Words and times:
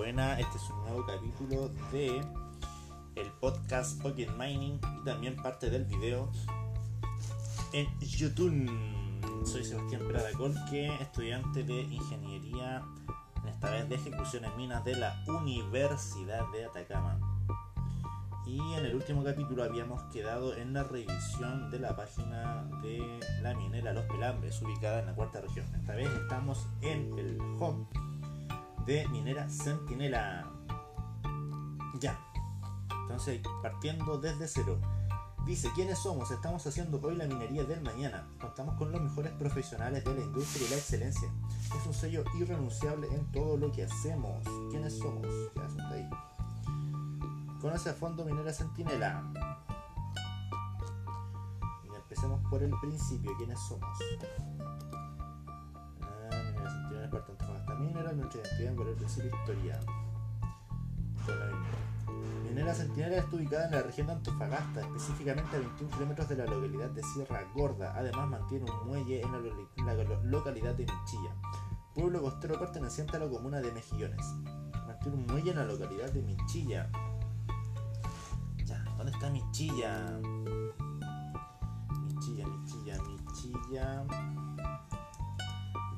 buena. 0.00 0.40
Este 0.40 0.56
es 0.56 0.70
un 0.70 0.80
nuevo 0.80 1.04
capítulo 1.04 1.68
de 1.92 2.24
el 3.16 3.30
podcast 3.38 4.00
Pocket 4.00 4.30
Mining 4.30 4.80
y 4.98 5.04
también 5.04 5.36
parte 5.36 5.68
del 5.68 5.84
video 5.84 6.32
en 7.74 7.86
YouTube. 8.00 8.66
Soy 9.44 9.62
Sebastián 9.62 10.00
Prada 10.08 10.32
Colque, 10.32 10.90
estudiante 11.02 11.64
de 11.64 11.82
Ingeniería, 11.82 12.82
en 13.42 13.48
esta 13.50 13.72
vez 13.72 13.90
de 13.90 13.96
ejecución 13.96 14.46
en 14.46 14.56
minas 14.56 14.82
de 14.86 14.96
la 14.96 15.22
Universidad 15.28 16.50
de 16.50 16.64
Atacama. 16.64 17.18
Y 18.46 18.58
en 18.58 18.86
el 18.86 18.94
último 18.94 19.22
capítulo 19.22 19.64
habíamos 19.64 20.02
quedado 20.04 20.56
en 20.56 20.72
la 20.72 20.82
revisión 20.82 21.70
de 21.70 21.78
la 21.78 21.94
página 21.94 22.64
de 22.82 23.20
la 23.42 23.54
minera 23.54 23.92
Los 23.92 24.06
Pelambres, 24.06 24.62
ubicada 24.62 25.00
en 25.00 25.06
la 25.06 25.14
cuarta 25.14 25.42
región. 25.42 25.66
Esta 25.74 25.94
vez 25.94 26.08
estamos 26.08 26.66
en 26.80 27.18
el 27.18 27.38
home 27.58 28.09
de 28.90 29.06
Minera 29.06 29.48
Centinela. 29.48 30.50
Ya. 32.00 32.18
Entonces, 33.02 33.40
partiendo 33.62 34.18
desde 34.18 34.48
cero. 34.48 34.80
Dice, 35.46 35.70
¿quiénes 35.76 36.00
somos? 36.00 36.32
Estamos 36.32 36.66
haciendo 36.66 37.00
hoy 37.00 37.14
la 37.14 37.26
minería 37.26 37.62
del 37.62 37.82
mañana. 37.82 38.26
Contamos 38.40 38.74
con 38.74 38.90
los 38.90 39.00
mejores 39.00 39.30
profesionales 39.34 40.04
de 40.04 40.12
la 40.12 40.20
industria 40.22 40.66
y 40.66 40.70
la 40.70 40.76
excelencia. 40.76 41.28
Es 41.78 41.86
un 41.86 41.94
sello 41.94 42.24
irrenunciable 42.36 43.06
en 43.14 43.30
todo 43.30 43.56
lo 43.56 43.70
que 43.70 43.84
hacemos. 43.84 44.42
¿Quiénes 44.70 44.98
somos? 44.98 45.24
Ya, 45.54 45.66
eso 45.66 45.78
está 45.78 45.90
ahí. 45.90 46.10
Conoce 47.60 47.90
a 47.90 47.94
fondo 47.94 48.24
Minera 48.24 48.52
Centinela. 48.52 49.22
Y 51.84 51.94
empecemos 51.94 52.40
por 52.50 52.60
el 52.60 52.72
principio. 52.80 53.36
¿Quiénes 53.36 53.60
somos? 53.60 53.88
Ah, 56.00 56.30
Minera 56.32 56.70
Centinela 56.72 57.04
es 57.04 57.10
parte 57.12 57.49
Antofagasta 57.80 57.84
Minera, 57.84 58.12
nuestra 58.12 58.40
identidad 58.40 58.70
en 58.70 58.76
valor 58.76 58.96
historia. 59.00 59.80
Con 61.24 61.38
la 61.38 61.46
misma. 61.46 61.80
Minera 62.44 62.74
Centinela 62.74 63.16
está 63.16 63.36
ubicada 63.36 63.66
en 63.66 63.70
la 63.72 63.82
región 63.82 64.06
de 64.06 64.12
Antofagasta, 64.14 64.80
específicamente 64.80 65.56
a 65.56 65.60
21 65.60 65.92
kilómetros 65.92 66.28
de 66.28 66.36
la 66.36 66.44
localidad 66.46 66.90
de 66.90 67.02
Sierra 67.02 67.44
Gorda. 67.54 67.94
Además, 67.96 68.28
mantiene 68.28 68.70
un 68.70 68.86
muelle 68.86 69.22
en 69.22 69.32
la, 69.32 69.94
localidad 70.24 70.74
de 70.74 70.84
Michilla, 70.84 71.34
pueblo 71.94 72.20
costero 72.20 72.58
perteneciente 72.58 73.16
a 73.16 73.20
la 73.20 73.28
comuna 73.28 73.60
de 73.60 73.72
Mejillones. 73.72 74.26
Mantiene 74.86 75.16
un 75.16 75.26
muelle 75.26 75.50
en 75.50 75.56
la 75.56 75.64
localidad 75.64 76.10
de 76.10 76.22
Michilla. 76.22 76.90
Ya, 78.64 78.84
¿dónde 78.96 79.12
está 79.12 79.30
Michilla? 79.30 80.18
Michilla, 82.08 82.46
Michilla, 82.46 82.98
Michilla. 83.02 84.06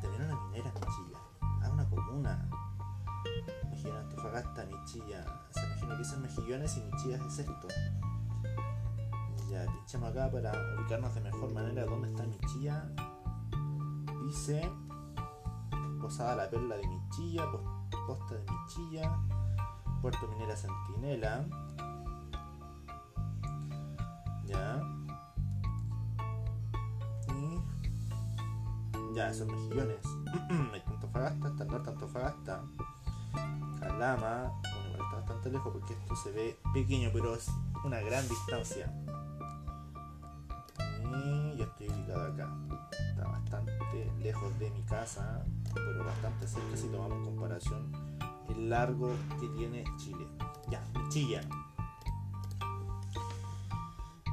También 0.01 0.23
una 0.23 0.41
minera 0.49 0.73
Michilla. 0.75 1.22
Una 1.93 2.07
comuna. 2.07 2.49
Mejillón, 3.71 3.97
Antofagasta, 3.99 4.65
Michilla. 4.67 5.25
Se 5.51 5.65
imagina 5.65 5.97
que 5.99 6.05
son 6.05 6.23
mejillones 6.23 6.77
y 6.77 6.81
Michillas 6.83 7.21
es 7.23 7.39
esto. 7.41 7.69
Ya, 9.51 9.67
pinchamos 9.67 10.11
acá 10.11 10.31
para 10.31 10.53
ubicarnos 10.79 11.15
de 11.15 11.21
mejor 11.21 11.53
manera 11.53 11.85
dónde 11.85 12.09
está 12.09 12.25
Michilla. 12.25 12.87
Dice 14.27 14.71
Posada 16.01 16.37
La 16.37 16.51
Perla 16.51 16.77
de 16.77 16.87
Michilla, 16.87 17.45
pos- 17.51 17.63
Posta 18.07 18.35
de 18.35 18.45
Michilla, 18.51 19.19
Puerto 20.01 20.27
Minera 20.29 20.57
Centinela. 20.57 21.45
Ya. 24.47 24.83
Ya, 29.15 29.33
son 29.33 29.49
mejillones. 29.49 29.99
Está 30.75 30.91
Antofagasta, 30.93 31.49
está 31.49 31.65
el 31.65 31.71
norte 31.71 31.91
Antofagasta. 31.91 32.63
Calama. 33.81 34.53
Bueno, 34.63 35.05
está 35.05 35.17
bastante 35.17 35.51
lejos 35.51 35.73
porque 35.73 35.93
esto 35.93 36.17
se 36.17 36.33
ve 36.33 36.59
pequeño, 36.73 37.11
pero 37.13 37.35
es 37.35 37.51
una 37.85 38.01
gran 38.01 38.27
distancia. 38.29 38.93
Y 41.15 41.57
yo 41.57 41.65
estoy 41.65 41.89
ubicado 41.89 42.33
acá. 42.33 42.49
Está 43.11 43.29
bastante 43.29 44.13
lejos 44.21 44.59
de 44.59 44.71
mi 44.71 44.83
casa, 44.83 45.45
pero 45.75 46.05
bastante 46.05 46.47
cerca 46.47 46.77
si 46.77 46.89
tomamos 46.89 47.27
comparación 47.27 47.93
el 48.49 48.71
largo 48.71 49.11
que 49.41 49.49
tiene 49.49 49.85
Chile. 49.97 50.27
Ya, 50.71 50.83
Michilla. 50.95 51.43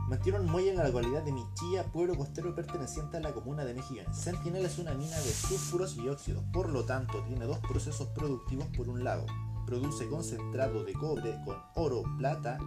Mantiene 0.09 0.39
un 0.39 0.47
muelle 0.47 0.71
en 0.71 0.77
la 0.77 0.87
localidad 0.87 1.21
de 1.21 1.31
Michilla, 1.31 1.83
pueblo 1.83 2.15
costero 2.15 2.55
perteneciente 2.55 3.17
a 3.17 3.19
la 3.19 3.31
comuna 3.31 3.63
de 3.63 3.75
Mejillones. 3.75 4.17
Sentinel 4.17 4.65
es 4.65 4.79
una 4.79 4.95
mina 4.95 5.15
de 5.15 5.31
sulfuros 5.31 5.95
y 5.97 6.09
óxidos, 6.09 6.43
por 6.51 6.67
lo 6.69 6.83
tanto 6.83 7.21
tiene 7.25 7.45
dos 7.45 7.59
procesos 7.59 8.07
productivos 8.07 8.65
por 8.75 8.89
un 8.89 9.03
lado. 9.03 9.27
Produce 9.67 10.09
concentrado 10.09 10.83
de 10.83 10.93
cobre 10.93 11.39
con 11.45 11.57
oro, 11.75 12.01
plata, 12.17 12.57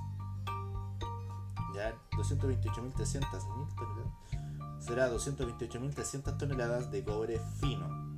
Ya, 1.75 1.93
228.300.000 2.17 3.75
toneladas. 3.75 4.11
Será 4.79 5.11
228.300 5.11 6.35
toneladas 6.35 6.89
de 6.89 7.03
cobre 7.03 7.39
fino. 7.59 8.15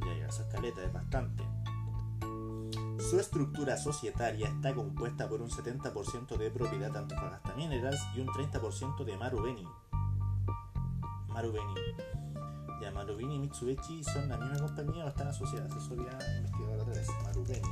Ya, 0.00 0.18
ya, 0.18 0.26
esa 0.26 0.42
escaleta 0.42 0.84
es 0.84 0.92
bastante. 0.92 1.42
Su 2.98 3.18
estructura 3.18 3.78
societaria 3.78 4.48
está 4.48 4.74
compuesta 4.74 5.30
por 5.30 5.40
un 5.40 5.48
70% 5.48 6.36
de 6.36 6.50
propiedad 6.50 6.90
de 6.90 6.98
Antofagasta 6.98 7.54
Minerals 7.54 8.02
y 8.14 8.20
un 8.20 8.28
30% 8.28 9.02
de 9.02 9.16
Marubeni. 9.16 9.66
Marubeni. 11.28 11.72
Ya, 12.84 12.90
Marubeni 12.90 13.36
y 13.36 13.38
Mitsubishi 13.38 14.04
son 14.04 14.28
la 14.28 14.36
misma 14.36 14.58
compañía 14.58 15.06
o 15.06 15.08
están 15.08 15.28
asociadas. 15.28 15.74
Eso 15.74 15.94
había 15.94 16.18
investigado 16.36 16.76
la 16.76 16.82
otra 16.82 16.94
vez. 16.94 17.08
Marubeni. 17.22 17.68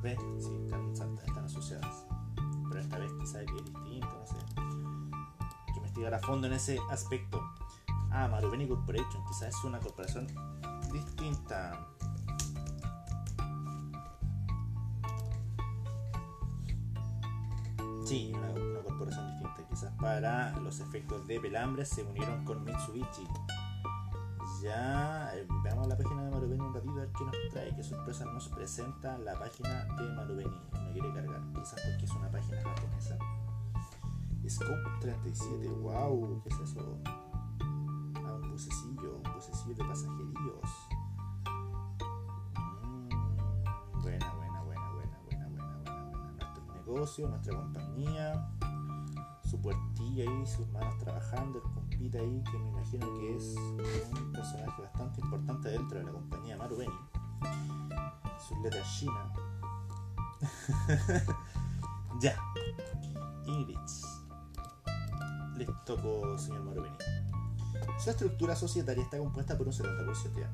¿Ves? 0.00 0.18
Sí, 0.38 0.50
están, 0.92 1.18
están 1.18 1.44
asociadas. 1.44 2.06
Pero 2.68 2.80
esta 2.80 2.96
vez 2.96 3.10
quizá 3.18 3.42
es 3.42 3.52
distinto, 3.52 4.06
no 4.06 4.24
sé. 4.24 4.36
Hay 4.56 5.72
que 5.72 5.78
investigar 5.78 6.14
a 6.14 6.20
fondo 6.20 6.46
en 6.46 6.52
ese 6.52 6.78
aspecto. 6.92 7.42
Ah, 8.12 8.28
Marubeni 8.28 8.68
Corporation. 8.68 9.24
Quizás 9.26 9.48
es 9.48 9.64
una 9.64 9.80
corporación 9.80 10.28
distinta. 10.92 11.88
Sí, 18.08 18.32
una, 18.34 18.80
corporación 18.84 19.26
distinta. 19.32 19.68
Quizás 19.68 19.92
para 20.00 20.58
los 20.60 20.80
efectos 20.80 21.26
de 21.26 21.38
pelambres 21.40 21.90
se 21.90 22.02
unieron 22.04 22.42
con 22.46 22.64
Mitsubishi. 22.64 23.28
Ya, 24.62 25.30
veamos 25.62 25.86
la 25.88 25.94
página 25.98 26.24
de 26.24 26.30
Marubeni 26.30 26.62
un 26.62 26.72
ratito 26.72 26.92
a 26.92 27.00
ver 27.00 27.10
qué 27.12 27.24
nos 27.24 27.36
trae, 27.50 27.76
qué 27.76 27.82
sorpresa 27.82 28.24
nos 28.24 28.48
presenta 28.48 29.18
la 29.18 29.38
página 29.38 29.84
de 29.84 30.08
Marubeni. 30.14 30.56
No 30.72 30.92
quiere 30.94 31.12
cargar, 31.12 31.42
quizás 31.52 31.82
porque 31.82 32.06
es 32.06 32.10
una 32.12 32.30
página 32.30 32.62
japonesa. 32.62 33.18
Scope 34.48 34.90
37, 35.02 35.68
wow, 35.68 36.42
¿qué 36.44 36.48
es 36.48 36.60
eso? 36.60 36.98
Ah, 38.24 38.38
un 38.42 38.50
bucecillo, 38.52 39.20
un 39.22 39.34
bucecillo 39.34 39.74
de 39.74 39.84
pasajeríos. 39.84 40.87
Nuestra 46.88 47.54
compañía, 47.54 48.48
su 49.48 49.60
puertilla 49.60 50.24
ahí, 50.24 50.46
sus 50.46 50.66
manos 50.68 50.96
trabajando, 50.98 51.58
el 51.58 51.74
compita 51.74 52.18
ahí, 52.18 52.42
que 52.50 52.58
me 52.58 52.68
imagino 52.68 53.06
que 53.18 53.36
es 53.36 53.54
un 53.56 54.32
personaje 54.32 54.82
bastante 54.82 55.20
importante 55.20 55.68
dentro 55.68 55.98
de 55.98 56.04
la 56.04 56.12
compañía 56.12 56.56
Marubeni. 56.56 56.94
Sus 58.46 58.58
letras 58.62 58.88
chinas. 58.98 59.32
ya. 62.20 62.36
Ingrid. 63.46 63.78
Les 65.56 65.68
tocó, 65.84 66.38
señor 66.38 66.64
Marubeni. 66.64 66.96
Su 67.98 68.10
estructura 68.10 68.56
societaria 68.56 69.02
está 69.02 69.18
compuesta 69.18 69.58
por 69.58 69.66
un 69.66 69.72
70% 69.72 70.38
ya. 70.38 70.50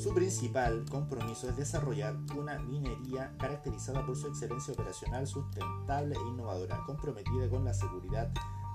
Su 0.00 0.14
principal 0.14 0.86
compromiso 0.90 1.46
es 1.50 1.58
desarrollar 1.58 2.16
una 2.34 2.58
minería 2.58 3.36
caracterizada 3.38 4.06
por 4.06 4.16
su 4.16 4.28
excelencia 4.28 4.72
operacional 4.72 5.26
sustentable 5.26 6.16
e 6.16 6.28
innovadora, 6.28 6.82
comprometida 6.86 7.50
con 7.50 7.66
la 7.66 7.74
seguridad, 7.74 8.32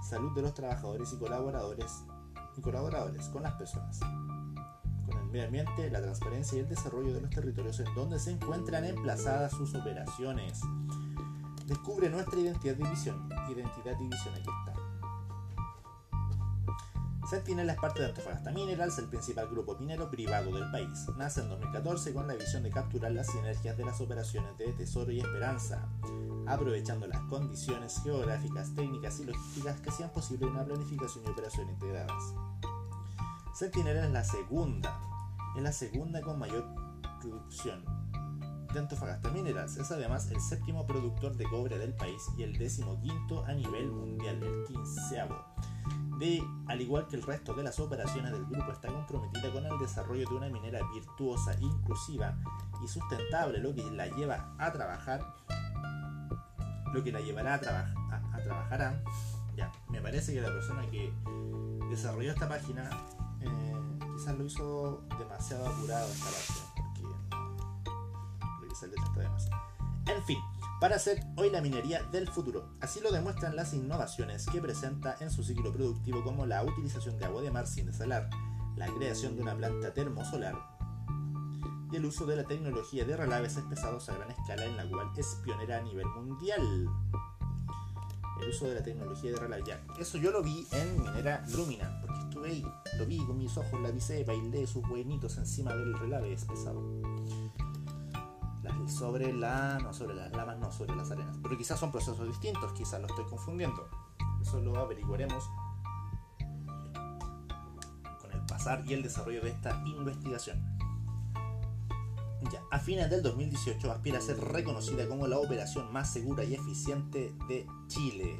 salud 0.07 0.35
de 0.35 0.43
los 0.43 0.53
trabajadores 0.53 1.11
y 1.13 1.17
colaboradores 1.17 2.03
y 2.55 2.61
colaboradores 2.61 3.27
con 3.29 3.41
las 3.41 3.53
personas, 3.53 3.99
con 5.07 5.17
el 5.19 5.25
medio 5.31 5.45
ambiente, 5.45 5.89
la 5.89 6.03
transparencia 6.03 6.57
y 6.57 6.61
el 6.61 6.69
desarrollo 6.69 7.11
de 7.11 7.21
los 7.21 7.31
territorios 7.31 7.79
en 7.79 7.95
donde 7.95 8.19
se 8.19 8.29
encuentran 8.29 8.85
emplazadas 8.85 9.51
sus 9.51 9.73
operaciones. 9.73 10.61
Descubre 11.65 12.07
nuestra 12.07 12.39
identidad 12.39 12.75
de 12.75 12.87
visión. 12.87 13.27
Identidad 13.49 13.99
y 13.99 14.07
visión, 14.09 14.35
aquí 14.35 14.49
está. 14.59 14.74
Sentinela 17.25 17.73
es 17.73 17.79
parte 17.79 18.01
de 18.01 18.05
Antofagasta 18.09 18.51
Minerals, 18.51 18.99
el 18.99 19.07
principal 19.07 19.47
grupo 19.47 19.75
minero 19.79 20.11
privado 20.11 20.51
del 20.53 20.69
país. 20.69 21.07
Nace 21.17 21.41
en 21.41 21.49
2014 21.49 22.13
con 22.13 22.27
la 22.27 22.35
visión 22.35 22.61
de 22.61 22.69
capturar 22.69 23.11
las 23.13 23.25
sinergias 23.25 23.75
de 23.75 23.83
las 23.83 23.99
operaciones 23.99 24.55
de 24.59 24.71
Tesoro 24.73 25.11
y 25.11 25.21
Esperanza, 25.21 25.89
aprovechando 26.45 27.07
las 27.07 27.19
condiciones 27.21 27.99
geográficas, 28.03 28.75
técnicas 28.75 29.19
y 29.19 29.25
logísticas 29.25 29.79
que 29.79 29.89
hacían 29.89 30.11
posible 30.11 30.45
una 30.45 30.63
planificación 30.63 31.25
y 31.25 31.29
operación 31.29 31.67
integradas. 31.67 32.35
Sentinela 33.55 34.05
es 34.05 34.11
la 34.11 34.23
segunda, 34.23 34.99
es 35.57 35.63
la 35.63 35.71
segunda 35.71 36.21
con 36.21 36.37
mayor 36.37 36.63
producción 37.21 37.83
de 38.71 38.79
Antofagasta 38.79 39.31
Minerals. 39.31 39.77
Es 39.77 39.89
además 39.89 40.29
el 40.29 40.39
séptimo 40.41 40.85
productor 40.85 41.35
de 41.37 41.45
cobre 41.45 41.79
del 41.79 41.95
país 41.95 42.21
y 42.37 42.43
el 42.43 42.55
décimo 42.59 43.01
quinto 43.01 43.43
a 43.45 43.53
nivel 43.53 43.89
mundial, 43.89 44.43
el 44.43 44.63
quinceavo 44.67 45.43
de, 46.19 46.43
al 46.67 46.81
igual 46.81 47.07
que 47.07 47.15
el 47.17 47.23
resto 47.23 47.53
de 47.53 47.63
las 47.63 47.79
operaciones 47.79 48.31
del 48.31 48.45
grupo, 48.45 48.71
está 48.71 48.87
comprometida 48.87 49.51
con 49.51 49.65
el 49.65 49.77
desarrollo 49.79 50.27
de 50.27 50.35
una 50.35 50.49
minera 50.49 50.79
virtuosa, 50.93 51.53
inclusiva 51.59 52.35
y 52.83 52.87
sustentable, 52.87 53.59
lo 53.59 53.73
que 53.75 53.83
la 53.91 54.07
lleva 54.07 54.55
a 54.57 54.71
trabajar, 54.71 55.21
lo 56.93 57.03
que 57.03 57.11
la 57.11 57.19
llevará 57.19 57.55
a, 57.55 57.57
a, 57.57 58.43
trabajar 58.43 59.03
ya, 59.55 59.71
me 59.89 60.01
parece 60.01 60.33
que 60.33 60.41
la 60.41 60.49
persona 60.49 60.85
que 60.89 61.13
desarrolló 61.89 62.31
esta 62.31 62.47
página 62.47 62.89
eh, 63.41 63.75
quizás 64.15 64.37
lo 64.37 64.45
hizo 64.45 65.03
demasiado 65.17 65.67
apurado 65.67 66.11
esta 66.11 66.25
parte, 66.25 66.53
porque 68.39 68.67
quizás 68.67 68.89
le 68.89 68.95
trata 68.95 69.19
demasiado. 69.21 69.61
En 70.07 70.23
fin, 70.23 70.39
para 70.79 70.95
hacer 70.97 71.23
hoy 71.37 71.49
la 71.49 71.61
minería 71.61 72.03
del 72.11 72.27
futuro. 72.27 72.69
Así 72.81 72.99
lo 72.99 73.11
demuestran 73.11 73.55
las 73.55 73.73
innovaciones 73.73 74.45
que 74.45 74.61
presenta 74.61 75.15
en 75.19 75.31
su 75.31 75.43
ciclo 75.43 75.71
productivo 75.71 76.23
como 76.23 76.45
la 76.45 76.63
utilización 76.63 77.17
de 77.17 77.25
agua 77.25 77.41
de 77.41 77.51
mar 77.51 77.67
sin 77.67 77.85
desalar, 77.85 78.29
la 78.75 78.87
creación 78.87 79.35
de 79.35 79.41
una 79.41 79.55
planta 79.55 79.93
termosolar 79.93 80.75
y 81.91 81.95
el 81.95 82.05
uso 82.05 82.25
de 82.25 82.35
la 82.35 82.43
tecnología 82.43 83.05
de 83.05 83.15
relaves 83.15 83.57
pesados 83.69 84.09
a 84.09 84.15
gran 84.15 84.31
escala 84.31 84.65
en 84.65 84.77
la 84.77 84.89
cual 84.89 85.11
es 85.15 85.37
pionera 85.43 85.77
a 85.77 85.81
nivel 85.81 86.07
mundial. 86.07 86.89
El 88.41 88.49
uso 88.49 88.67
de 88.67 88.75
la 88.75 88.83
tecnología 88.83 89.31
de 89.31 89.37
relaves, 89.37 89.65
ya, 89.65 89.81
eso 89.97 90.17
yo 90.17 90.31
lo 90.31 90.43
vi 90.43 90.67
en 90.71 91.01
Minera 91.01 91.43
Lumina, 91.55 92.01
porque 92.01 92.19
estuve 92.19 92.49
ahí, 92.49 92.65
lo 92.97 93.05
vi 93.05 93.17
con 93.19 93.37
mis 93.37 93.55
ojos, 93.57 93.79
la 93.81 93.91
visé, 93.91 94.25
bailé 94.25 94.67
sus 94.67 94.85
buenitos 94.87 95.37
encima 95.37 95.73
del 95.73 95.97
relave 95.97 96.35
pesado 96.47 96.81
sobre 98.87 99.33
la. 99.33 99.79
no 99.79 99.93
sobre 99.93 100.15
las 100.15 100.31
lamas, 100.31 100.57
no 100.59 100.71
sobre 100.71 100.95
las 100.95 101.11
arenas. 101.11 101.37
Pero 101.41 101.57
quizás 101.57 101.79
son 101.79 101.91
procesos 101.91 102.27
distintos, 102.27 102.71
quizás 102.73 103.01
lo 103.01 103.07
estoy 103.07 103.25
confundiendo. 103.25 103.89
Eso 104.41 104.59
lo 104.61 104.77
averiguaremos 104.77 105.49
con 108.21 108.31
el 108.31 108.45
pasar 108.47 108.83
y 108.85 108.93
el 108.93 109.03
desarrollo 109.03 109.41
de 109.41 109.49
esta 109.49 109.81
investigación. 109.85 110.63
Ya, 112.51 112.61
a 112.69 112.79
fines 112.79 113.09
del 113.09 113.23
2018 113.23 113.91
aspira 113.91 114.19
a 114.19 114.21
ser 114.21 114.37
reconocida 114.37 115.07
como 115.07 115.25
la 115.25 115.39
operación 115.39 115.91
más 115.91 116.13
segura 116.13 116.43
y 116.43 116.53
eficiente 116.53 117.33
de 117.47 117.65
Chile. 117.87 118.39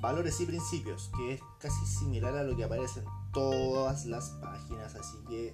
Valores 0.00 0.40
y 0.40 0.46
principios, 0.46 1.10
que 1.16 1.34
es 1.34 1.40
casi 1.60 1.86
similar 1.86 2.34
a 2.34 2.42
lo 2.42 2.56
que 2.56 2.64
aparece 2.64 3.00
en 3.00 3.06
todas 3.32 4.06
las 4.06 4.30
páginas, 4.30 4.94
así 4.94 5.18
que 5.28 5.52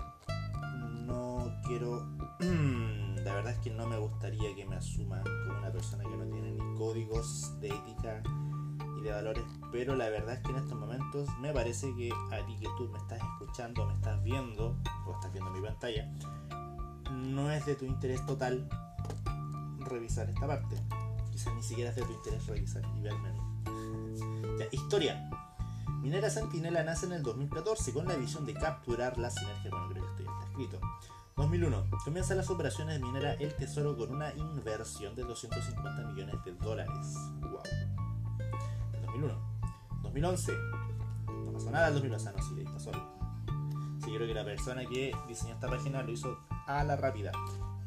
no 1.06 1.52
quiero 1.66 2.06
la 3.28 3.34
verdad 3.34 3.52
es 3.52 3.58
que 3.58 3.70
no 3.70 3.86
me 3.86 3.98
gustaría 3.98 4.54
que 4.54 4.64
me 4.64 4.76
asuman 4.76 5.22
como 5.22 5.58
una 5.58 5.70
persona 5.70 6.02
que 6.02 6.16
no 6.16 6.24
tiene 6.24 6.50
ni 6.50 6.78
códigos 6.78 7.60
de 7.60 7.68
ética 7.68 8.22
y 8.98 9.02
de 9.02 9.10
valores, 9.10 9.44
pero 9.70 9.94
la 9.94 10.08
verdad 10.08 10.36
es 10.36 10.40
que 10.40 10.50
en 10.50 10.56
estos 10.56 10.78
momentos 10.78 11.28
me 11.38 11.52
parece 11.52 11.94
que 11.94 12.10
a 12.32 12.46
ti 12.46 12.56
que 12.58 12.68
tú 12.78 12.88
me 12.88 12.96
estás 12.96 13.20
escuchando, 13.20 13.84
me 13.84 13.92
estás 13.92 14.22
viendo, 14.24 14.78
o 15.06 15.12
estás 15.12 15.30
viendo 15.30 15.50
mi 15.50 15.60
pantalla, 15.60 16.10
no 17.12 17.50
es 17.52 17.66
de 17.66 17.74
tu 17.74 17.84
interés 17.84 18.24
total 18.24 18.66
revisar 19.80 20.30
esta 20.30 20.46
parte. 20.46 20.76
Quizás 21.30 21.54
ni 21.54 21.62
siquiera 21.62 21.90
es 21.90 21.96
de 21.96 22.04
tu 22.04 22.12
interés 22.12 22.46
revisar 22.46 22.82
y 22.96 23.00
verme 23.02 23.34
Ya, 24.58 24.68
historia. 24.72 25.28
Minera 26.00 26.30
Sentinela 26.30 26.82
nace 26.82 27.04
en 27.04 27.12
el 27.12 27.22
2014 27.22 27.92
con 27.92 28.08
la 28.08 28.16
visión 28.16 28.46
de 28.46 28.54
capturar 28.54 29.18
la 29.18 29.28
sinergia, 29.28 29.70
bueno 29.70 29.88
creo 29.90 30.04
que 30.04 30.10
esto 30.10 30.22
ya 30.22 30.30
está 30.30 30.50
escrito, 30.50 30.80
2001. 31.38 31.84
Comienzan 32.04 32.36
las 32.36 32.50
operaciones 32.50 32.98
de 32.98 33.06
minera 33.06 33.34
El 33.34 33.54
Tesoro 33.54 33.96
con 33.96 34.12
una 34.12 34.34
inversión 34.34 35.14
de 35.14 35.22
250 35.22 36.02
millones 36.08 36.34
de 36.44 36.52
dólares. 36.54 37.14
¡Wow! 37.40 37.62
2001. 39.06 39.34
2011. 40.02 40.52
No 41.28 41.52
pasó 41.52 41.70
nada 41.70 41.88
en 41.88 41.94
2011, 41.94 42.32
no, 42.32 42.42
sí, 42.42 42.64
solo. 42.78 42.98
Sí, 44.04 44.10
creo 44.12 44.26
que 44.26 44.34
la 44.34 44.44
persona 44.44 44.84
que 44.84 45.12
diseñó 45.28 45.54
esta 45.54 45.68
página 45.68 46.02
lo 46.02 46.10
hizo 46.10 46.40
a 46.66 46.82
la 46.82 46.96
rápida. 46.96 47.30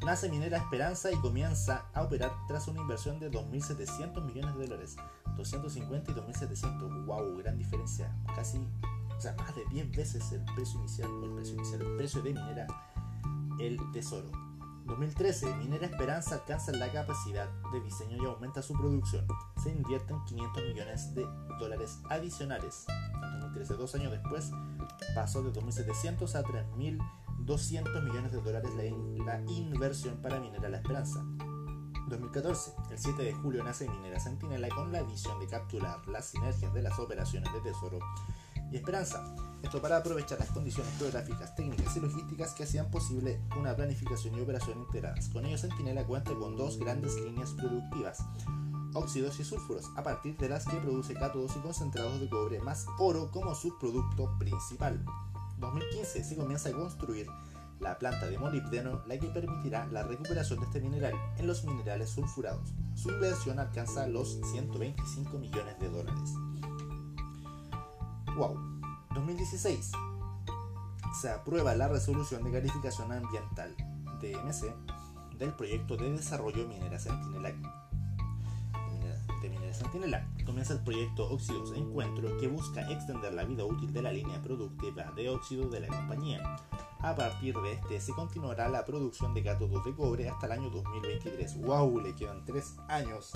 Nace 0.02 0.30
Minera 0.30 0.56
Esperanza 0.56 1.12
y 1.12 1.16
comienza 1.16 1.84
a 1.92 2.04
operar 2.04 2.32
tras 2.48 2.66
una 2.68 2.80
inversión 2.80 3.20
de 3.20 3.30
2.700 3.30 4.24
millones 4.24 4.56
de 4.56 4.66
dólares. 4.66 4.96
250 5.36 6.10
y 6.10 6.14
2.700. 6.14 7.04
¡Wow! 7.04 7.36
Gran 7.36 7.58
diferencia. 7.58 8.16
Casi, 8.34 8.66
o 9.14 9.20
sea, 9.20 9.34
más 9.34 9.54
de 9.54 9.66
10 9.66 9.94
veces 9.94 10.32
el 10.32 10.42
precio 10.54 10.80
inicial, 10.80 11.10
o 11.10 11.24
el 11.26 11.34
precio 11.34 11.54
inicial, 11.54 11.82
el 11.82 11.96
precio 11.96 12.22
de 12.22 12.32
Minera 12.32 12.91
el 13.66 13.78
tesoro. 13.92 14.30
2013, 14.84 15.54
Minera 15.56 15.86
Esperanza 15.86 16.34
alcanza 16.34 16.72
la 16.72 16.90
capacidad 16.90 17.48
de 17.72 17.80
diseño 17.80 18.16
y 18.20 18.26
aumenta 18.26 18.62
su 18.62 18.74
producción. 18.74 19.26
Se 19.62 19.70
invierten 19.70 20.22
500 20.24 20.62
millones 20.64 21.14
de 21.14 21.26
dólares 21.60 22.00
adicionales. 22.10 22.84
En 22.88 23.40
2013, 23.40 23.74
dos 23.74 23.94
años 23.94 24.10
después, 24.10 24.50
pasó 25.14 25.42
de 25.42 25.52
2.700 25.52 26.34
a 26.34 26.42
3.200 26.42 28.02
millones 28.02 28.32
de 28.32 28.40
dólares 28.42 28.70
la, 28.74 29.40
inversión 29.52 30.16
para 30.20 30.40
Minera 30.40 30.68
La 30.68 30.78
Esperanza. 30.78 31.24
2014, 32.08 32.72
el 32.90 32.98
7 32.98 33.22
de 33.22 33.32
julio 33.32 33.62
nace 33.62 33.88
Minera 33.88 34.18
Sentinela 34.18 34.68
con 34.68 34.90
la 34.90 35.02
visión 35.02 35.38
de 35.38 35.46
capturar 35.46 36.06
las 36.08 36.26
sinergias 36.26 36.74
de 36.74 36.82
las 36.82 36.98
operaciones 36.98 37.50
de 37.52 37.60
tesoro 37.60 38.00
y 38.72 38.76
esperanza. 38.76 39.22
Esto 39.62 39.80
para 39.80 39.98
aprovechar 39.98 40.40
las 40.40 40.50
condiciones 40.50 40.92
geográficas, 40.98 41.54
técnicas 41.54 41.96
y 41.96 42.00
logísticas 42.00 42.52
que 42.52 42.64
hacían 42.64 42.90
posible 42.90 43.40
una 43.56 43.76
planificación 43.76 44.34
y 44.34 44.40
operación 44.40 44.80
integradas. 44.80 45.28
Con 45.28 45.46
ello 45.46 45.56
Centinela 45.56 46.04
cuenta 46.04 46.34
con 46.34 46.56
dos 46.56 46.78
grandes 46.78 47.14
líneas 47.20 47.52
productivas, 47.52 48.24
óxidos 48.94 49.38
y 49.38 49.44
sulfuros, 49.44 49.86
a 49.96 50.02
partir 50.02 50.36
de 50.38 50.48
las 50.48 50.66
que 50.66 50.78
produce 50.78 51.14
cátodos 51.14 51.56
y 51.56 51.60
concentrados 51.60 52.20
de 52.20 52.28
cobre 52.28 52.60
más 52.60 52.86
oro 52.98 53.30
como 53.30 53.54
subproducto 53.54 54.36
principal. 54.38 55.04
2015 55.58 56.24
se 56.24 56.36
comienza 56.36 56.70
a 56.70 56.72
construir 56.72 57.28
la 57.78 57.98
planta 57.98 58.26
de 58.26 58.38
molibdeno, 58.38 59.02
la 59.06 59.18
que 59.18 59.28
permitirá 59.28 59.86
la 59.86 60.02
recuperación 60.04 60.60
de 60.60 60.66
este 60.66 60.80
mineral 60.80 61.14
en 61.38 61.46
los 61.46 61.64
minerales 61.64 62.10
sulfurados. 62.10 62.72
Su 62.94 63.10
inversión 63.10 63.58
alcanza 63.58 64.06
los 64.06 64.40
125 64.52 65.38
millones 65.38 65.78
de 65.78 65.88
dólares. 65.88 66.34
Wow. 68.36 68.56
2016. 69.14 69.92
Se 71.20 71.30
aprueba 71.30 71.74
la 71.74 71.88
resolución 71.88 72.42
de 72.44 72.52
calificación 72.52 73.12
ambiental 73.12 73.76
DMC 74.20 74.74
del 75.38 75.52
proyecto 75.52 75.96
de 75.96 76.12
desarrollo 76.12 76.66
Minera 76.66 76.98
Centinela. 76.98 77.50
De 79.42 79.48
Minera. 79.98 80.26
Comienza 80.46 80.72
el 80.72 80.80
proyecto 80.80 81.28
Óxidos 81.30 81.72
Encuentro 81.76 82.36
que 82.38 82.48
busca 82.48 82.90
extender 82.90 83.34
la 83.34 83.44
vida 83.44 83.64
útil 83.64 83.92
de 83.92 84.02
la 84.02 84.12
línea 84.12 84.40
productiva 84.40 85.12
de 85.14 85.28
óxido 85.28 85.68
de 85.68 85.80
la 85.80 85.88
compañía. 85.88 86.56
A 87.00 87.14
partir 87.14 87.54
de 87.58 87.72
este 87.72 88.00
se 88.00 88.12
continuará 88.12 88.68
la 88.68 88.84
producción 88.84 89.34
de 89.34 89.42
cátodos 89.42 89.84
de 89.84 89.94
cobre 89.94 90.28
hasta 90.28 90.46
el 90.46 90.52
año 90.52 90.70
2023. 90.70 91.60
¡Wow! 91.62 92.00
Le 92.00 92.14
quedan 92.14 92.44
3 92.44 92.76
años 92.88 93.32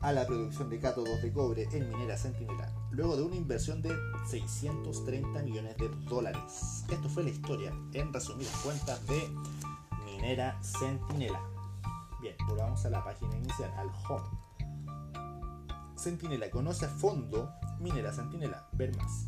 a 0.00 0.12
la 0.12 0.26
producción 0.26 0.70
de 0.70 0.78
cátodos 0.78 1.20
de 1.22 1.32
cobre 1.32 1.68
en 1.72 1.88
Minera 1.88 2.16
Centinela, 2.16 2.72
luego 2.90 3.16
de 3.16 3.22
una 3.22 3.36
inversión 3.36 3.82
de 3.82 3.94
630 4.26 5.42
millones 5.42 5.76
de 5.76 5.88
dólares. 6.08 6.84
Esto 6.88 7.08
fue 7.08 7.22
la 7.24 7.30
historia, 7.30 7.72
en 7.92 8.12
resumidas 8.12 8.54
cuentas, 8.62 9.06
de 9.06 9.28
Minera 10.06 10.58
Centinela. 10.62 11.40
Bien, 12.20 12.34
volvamos 12.48 12.84
a 12.86 12.90
la 12.90 13.04
página 13.04 13.36
inicial, 13.36 13.72
al 13.76 13.90
home. 14.08 14.28
Centinela 15.98 16.50
conoce 16.50 16.86
a 16.86 16.88
fondo 16.88 17.50
Minera 17.78 18.12
Centinela. 18.12 18.68
Ver 18.72 18.96
más. 18.96 19.26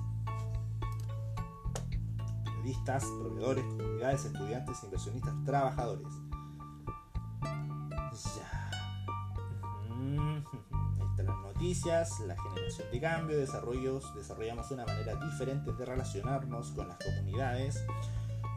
Periodistas, 2.44 3.04
proveedores, 3.04 3.64
comunidades, 3.64 4.24
estudiantes, 4.24 4.82
inversionistas, 4.84 5.34
trabajadores. 5.44 6.08
Noticias, 11.62 12.18
la 12.26 12.36
generación 12.36 12.88
de 12.90 13.00
cambio, 13.00 13.38
desarrollos, 13.38 14.12
desarrollamos 14.16 14.68
una 14.72 14.84
manera 14.84 15.14
diferente 15.14 15.70
de 15.72 15.86
relacionarnos 15.86 16.72
con 16.72 16.88
las 16.88 16.98
comunidades. 16.98 17.86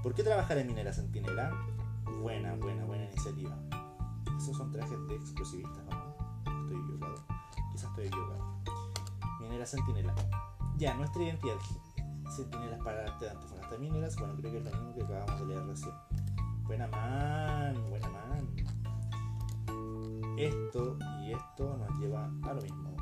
¿Por 0.01 0.15
qué 0.15 0.23
trabajar 0.23 0.57
en 0.57 0.65
Minera 0.65 0.91
Centinela? 0.91 1.53
Buena, 2.19 2.55
buena, 2.55 2.83
buena 2.83 3.03
iniciativa. 3.05 3.55
Esos 4.35 4.57
son 4.57 4.71
trajes 4.71 4.97
de 5.07 5.15
exclusivistas, 5.17 5.85
¿no? 5.85 6.15
Estoy 6.63 6.81
equivocado. 6.81 7.15
Quizás 7.71 7.89
estoy 7.91 8.07
equivocado. 8.07 8.43
Minera 9.39 9.67
Centinela. 9.67 10.15
Ya, 10.77 10.95
nuestra 10.95 11.21
identidad. 11.21 11.57
Centinelas 12.35 12.79
para 12.83 13.03
arte 13.03 13.25
de 13.25 13.31
Antofagasta 13.31 13.77
Mineras. 13.77 14.15
Bueno, 14.15 14.33
creo 14.35 14.51
que 14.51 14.57
es 14.57 14.63
lo 14.63 14.71
mismo 14.71 14.95
que 14.95 15.03
acabamos 15.03 15.39
de 15.41 15.45
leer 15.45 15.63
recién. 15.67 15.93
Buena 16.63 16.87
man, 16.87 17.87
buena 17.87 18.09
man. 18.09 18.49
Esto 20.37 20.97
y 21.21 21.33
esto 21.33 21.77
nos 21.77 21.99
lleva 21.99 22.25
a 22.25 22.53
lo 22.53 22.61
mismo. 22.63 22.94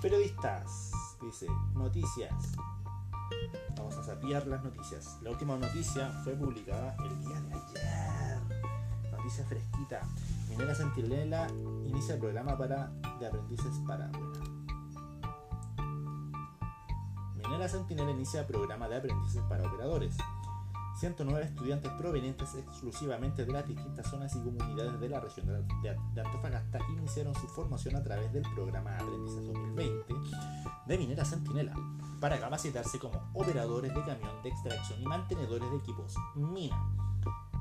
Periodistas, 0.00 0.92
dice, 1.22 1.46
noticias. 1.74 2.52
Vamos 3.76 3.96
a 3.96 4.04
sapiar 4.04 4.46
las 4.46 4.62
noticias. 4.62 5.18
La 5.22 5.30
última 5.30 5.56
noticia 5.56 6.10
fue 6.22 6.34
publicada 6.34 6.96
el 7.04 7.20
día 7.20 7.40
de 7.40 7.54
ayer. 7.54 9.12
Noticia 9.12 9.44
fresquita. 9.46 10.02
Minera 10.48 10.74
Centinela 10.74 11.46
inicia 11.86 12.14
el 12.14 12.20
programa 12.20 12.56
para, 12.56 12.90
de 13.18 13.26
aprendices 13.26 13.80
para. 13.86 14.10
Minera 17.36 17.68
Centinela 17.68 18.10
inicia 18.10 18.46
programa 18.46 18.88
de 18.88 18.96
aprendices 18.96 19.42
para 19.48 19.66
operadores. 19.66 20.16
109 21.04 21.44
estudiantes 21.44 21.92
provenientes 21.98 22.54
exclusivamente 22.54 23.44
de 23.44 23.52
las 23.52 23.68
distintas 23.68 24.08
zonas 24.08 24.34
y 24.36 24.38
comunidades 24.38 24.98
de 24.98 25.08
la 25.10 25.20
región 25.20 25.46
de 25.82 26.20
Antofagasta 26.22 26.78
iniciaron 26.96 27.34
su 27.34 27.46
formación 27.48 27.96
a 27.96 28.02
través 28.02 28.32
del 28.32 28.42
programa 28.54 28.96
Aprendices 28.96 29.44
2020 29.44 30.14
de 30.86 30.98
Minera 30.98 31.26
Centinela 31.26 31.74
para 32.22 32.40
capacitarse 32.40 32.98
como 32.98 33.20
operadores 33.34 33.94
de 33.94 34.00
camión 34.00 34.42
de 34.42 34.48
extracción 34.48 35.02
y 35.02 35.04
mantenedores 35.04 35.70
de 35.70 35.76
equipos 35.76 36.14
mina. 36.36 36.82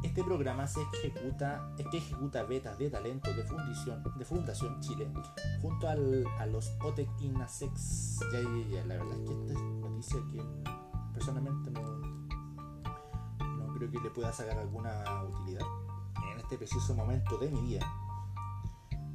Este 0.04 0.24
programa 0.24 0.66
se 0.66 0.82
ejecuta, 0.82 1.70
que 1.76 1.98
ejecuta 1.98 2.44
betas 2.44 2.78
de 2.78 2.90
talento 2.90 3.34
de 3.34 3.44
Fundación, 3.44 4.04
de 4.18 4.24
Fundación 4.24 4.80
Chile 4.80 5.12
junto 5.62 5.90
al, 5.90 6.26
a 6.40 6.46
los 6.46 6.72
OTEC 6.82 7.10
INASEX. 7.20 8.20
Ya, 8.32 8.40
ya, 8.40 8.68
ya, 8.70 8.86
la 8.86 8.96
verdad 8.96 9.20
es 9.20 9.30
que 9.30 9.34
esta 9.34 9.54
es 9.54 9.60
noticia 9.82 10.20
que 10.32 10.42
personalmente 11.14 11.72
no, 11.72 12.23
que 13.90 14.00
le 14.00 14.10
pueda 14.10 14.32
sacar 14.32 14.58
alguna 14.58 15.24
utilidad 15.24 15.66
en 16.32 16.40
este 16.40 16.58
preciso 16.58 16.96
momento 16.96 17.38
de 17.38 17.50
mi 17.50 17.62
vida. 17.62 17.86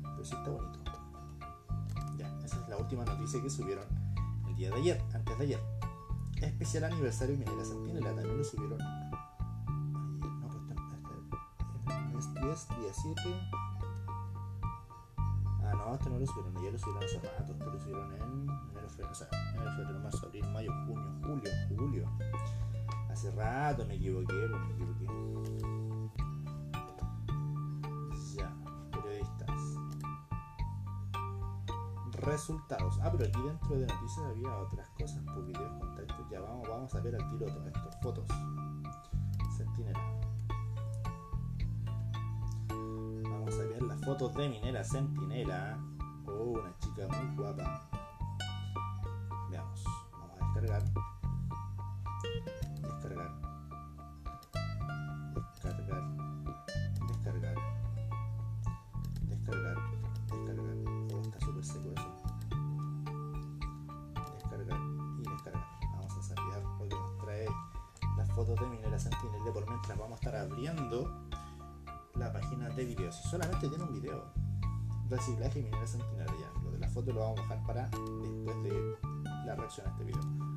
Pero 0.03 0.25
sí 0.25 0.35
está 0.35 0.51
bonito. 0.51 0.79
Ya, 2.17 2.27
esa 2.45 2.61
es 2.63 2.69
la 2.69 2.77
última 2.77 3.05
noticia 3.05 3.41
que 3.43 3.51
subieron 3.51 3.85
el 4.49 4.57
día 4.57 4.71
de 4.71 4.77
ayer, 4.77 5.05
antes 5.15 5.39
de 5.39 5.45
ayer. 5.45 5.61
Especial 6.41 6.85
aniversario 6.85 7.37
de 7.37 7.45
Minera 7.45 7.65
Centinela, 7.65 8.15
también 8.15 8.39
lo 8.39 8.45
subieron 8.45 8.81
ayer, 8.81 9.11
no, 10.41 10.49
pues 10.49 12.27
este, 12.27 12.41
mes 12.41 12.69
10, 12.69 12.81
día 12.81 12.93
7. 12.93 13.23
Ah, 15.65 15.73
no, 15.75 15.95
este 15.95 16.11
no 16.11 16.19
lo 16.19 16.27
subieron, 16.27 16.57
ayer 16.59 16.73
lo 16.73 16.79
subieron 16.79 17.05
hace 17.05 17.21
rato, 17.21 17.53
este 17.53 17.65
lo 17.65 17.81
subieron 17.81 18.13
en 18.15 18.23
enero, 18.23 18.89
febrero, 18.89 19.11
o 19.11 19.15
sea, 19.15 19.29
enero, 19.55 19.71
febrero, 19.77 20.01
marzo, 20.01 20.27
abril, 20.27 20.49
mayo, 20.53 20.73
junio, 20.87 21.21
julio, 21.23 21.51
julio. 21.77 22.09
Hace 23.19 23.33
rato 23.33 23.85
me 23.85 23.97
equivoqué, 23.97 24.33
me 24.33 24.75
equivoqué. 24.75 25.07
Ya, 28.37 28.57
periodistas. 28.93 29.61
Resultados. 32.13 33.01
Ah, 33.03 33.11
pero 33.11 33.29
aquí 33.29 33.43
dentro 33.43 33.77
de 33.77 33.87
noticias 33.89 34.25
había 34.25 34.57
otras 34.59 34.89
cosas, 34.91 35.21
por 35.25 35.45
videos, 35.47 35.81
contactos. 35.81 36.31
Ya 36.31 36.41
vamos, 36.43 36.69
vamos 36.69 36.95
a 36.95 37.01
ver 37.01 37.17
al 37.17 37.31
tiro 37.31 37.47
todas 37.47 37.67
estas 37.67 38.01
fotos. 38.01 38.25
Centinela. 39.57 40.01
Vamos 42.69 43.55
a 43.55 43.65
ver 43.65 43.83
las 43.83 44.01
fotos 44.05 44.33
de 44.37 44.49
Minera 44.49 44.85
Centinela. 44.85 45.77
Oh, 46.25 46.61
una 46.61 46.73
chica 46.79 47.09
muy 47.09 47.35
guapa. 47.35 47.91
Veamos. 49.51 49.83
Vamos 50.13 50.41
a 50.41 50.45
descargar. 50.45 51.18
De 68.55 68.67
Minera 68.67 68.99
Sentinel 68.99 69.40
por 69.52 69.69
mientras 69.69 69.99
vamos 69.99 70.12
a 70.12 70.14
estar 70.14 70.37
abriendo 70.37 71.28
la 72.14 72.33
página 72.33 72.69
de 72.71 72.85
videos. 72.85 73.21
Y 73.25 73.28
solamente 73.28 73.69
tiene 73.69 73.85
un 73.85 73.93
video. 73.93 74.33
Reciclaje 75.09 75.62
Minera 75.62 75.87
Sentinel 75.87 76.26
ya. 76.26 76.61
Lo 76.62 76.71
de 76.71 76.78
la 76.78 76.88
foto 76.88 77.12
lo 77.12 77.21
vamos 77.21 77.38
a 77.40 77.43
dejar 77.43 77.67
para 77.67 77.88
después 77.88 78.62
de 78.62 78.99
la 79.47 79.55
reacción 79.55 79.87
a 79.87 79.90
este 79.90 80.05
video. 80.05 80.48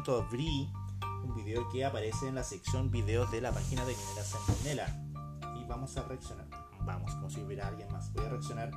Momentos 0.00 0.24
abrí 0.26 0.72
un 1.24 1.34
video 1.34 1.68
que 1.68 1.84
aparece 1.84 2.26
en 2.26 2.34
la 2.34 2.42
sección 2.42 2.90
videos 2.90 3.30
de 3.30 3.42
la 3.42 3.52
página 3.52 3.84
de 3.84 3.94
Minera 3.94 4.24
Centinela 4.24 4.86
y 5.60 5.64
vamos 5.66 5.94
a 5.98 6.04
reaccionar. 6.04 6.48
Vamos, 6.86 7.14
como 7.16 7.28
si 7.28 7.42
hubiera 7.42 7.66
alguien 7.66 7.92
más. 7.92 8.10
Voy 8.14 8.24
a 8.24 8.30
reaccionar, 8.30 8.70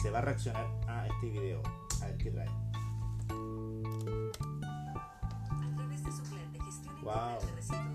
se 0.00 0.08
va 0.08 0.20
a 0.20 0.22
reaccionar 0.22 0.66
a 0.88 1.08
este 1.08 1.28
video. 1.28 1.62
A 2.00 2.06
ver 2.06 2.16
qué 2.16 2.30
trae. 2.30 2.48
Wow. 7.02 7.91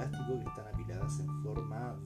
Plástico 0.00 0.38
que 0.38 0.48
están 0.48 0.66
apiladas 0.68 1.20
en 1.20 1.42
forma 1.42 2.00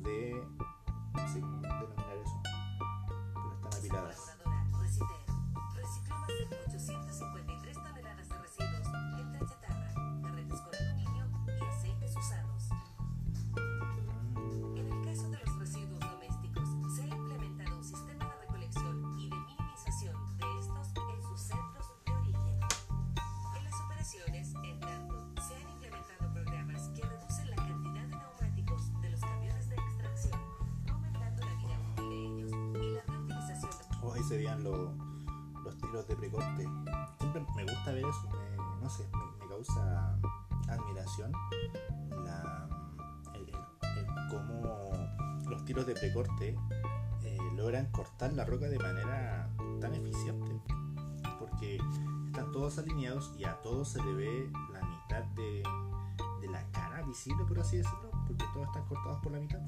se 34.34 34.38
veían 34.38 34.64
los 34.64 35.78
tiros 35.78 36.08
de 36.08 36.16
precorte. 36.16 36.68
Siempre 37.20 37.46
me 37.54 37.62
gusta 37.62 37.92
ver 37.92 38.04
eso, 38.04 38.28
no 38.82 38.90
sé, 38.90 39.08
me, 39.12 39.48
causa 39.48 40.18
admiración 40.68 41.30
la, 42.24 42.68
el, 43.34 43.52
cómo 44.28 44.90
los 45.48 45.64
tiros 45.64 45.86
de 45.86 45.94
precorte 45.94 46.58
eh, 47.22 47.38
logran 47.54 47.86
cortar 47.92 48.32
la 48.32 48.44
roca 48.44 48.66
de 48.66 48.78
manera 48.80 49.48
tan 49.80 49.94
eficiente. 49.94 50.60
Porque 51.38 51.78
están 52.26 52.50
todos 52.50 52.78
alineados 52.78 53.32
y 53.38 53.44
a 53.44 53.62
todos 53.62 53.88
se 53.90 54.02
le 54.02 54.14
ve 54.14 54.50
la 54.72 54.84
mitad 54.84 55.22
de, 55.36 55.62
de 56.40 56.48
la 56.48 56.68
cara 56.72 57.02
visible, 57.02 57.44
por 57.44 57.60
así 57.60 57.76
decirlo, 57.76 58.10
porque 58.26 58.44
todos 58.52 58.66
están 58.66 58.84
cortados 58.86 59.20
por 59.20 59.30
la 59.30 59.38
mitad. 59.38 59.60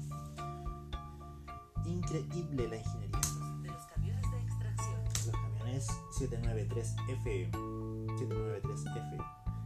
Increíble 1.85 2.67
la 2.67 2.75
ingeniería. 2.75 3.16
793F. 6.17 7.51
793F. 8.17 9.11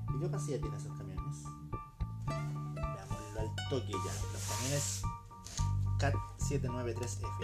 ¿Y 0.10 0.20
qué 0.20 0.26
capacidad 0.26 0.60
tienen 0.60 0.78
esos 0.78 0.98
camiones? 0.98 1.44
Veámoslo 2.76 3.40
al 3.40 3.50
toque 3.70 3.92
ya. 3.92 4.14
Los 4.34 4.44
camiones 4.50 5.02
CAT 5.98 6.14
793F. 6.40 7.40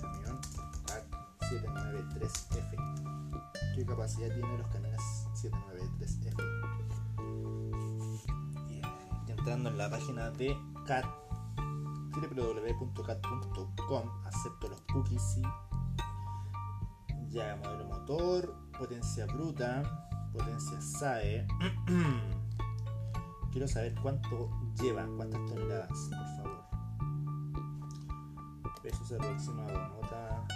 Camión 0.00 0.38
CAT 0.86 1.04
793F. 1.40 2.70
¿Qué 3.74 3.86
capacidad 3.86 4.28
tienen 4.34 4.58
los 4.58 4.68
camiones 4.68 5.00
793F? 5.36 6.36
Y 8.68 9.30
entrando 9.30 9.70
en 9.70 9.78
la 9.78 9.88
página 9.88 10.30
de 10.32 10.54
CAT 10.86 11.06
www.cat.com 12.36 14.10
acepto 14.26 14.68
los 14.68 14.80
cookies 14.92 15.22
sí. 15.22 15.42
Ya 17.30 17.56
modelo 17.56 17.84
motor 17.84 18.54
potencia 18.76 19.24
bruta 19.26 19.82
potencia 20.32 20.80
SAE 20.80 21.46
quiero 23.52 23.68
saber 23.68 23.94
cuánto 24.02 24.50
lleva 24.80 25.06
cuántas 25.16 25.44
toneladas 25.46 26.10
por 26.10 26.26
favor. 26.36 26.60
Pesos 28.82 29.12
aproximado 29.12 29.78
nota 29.88 30.46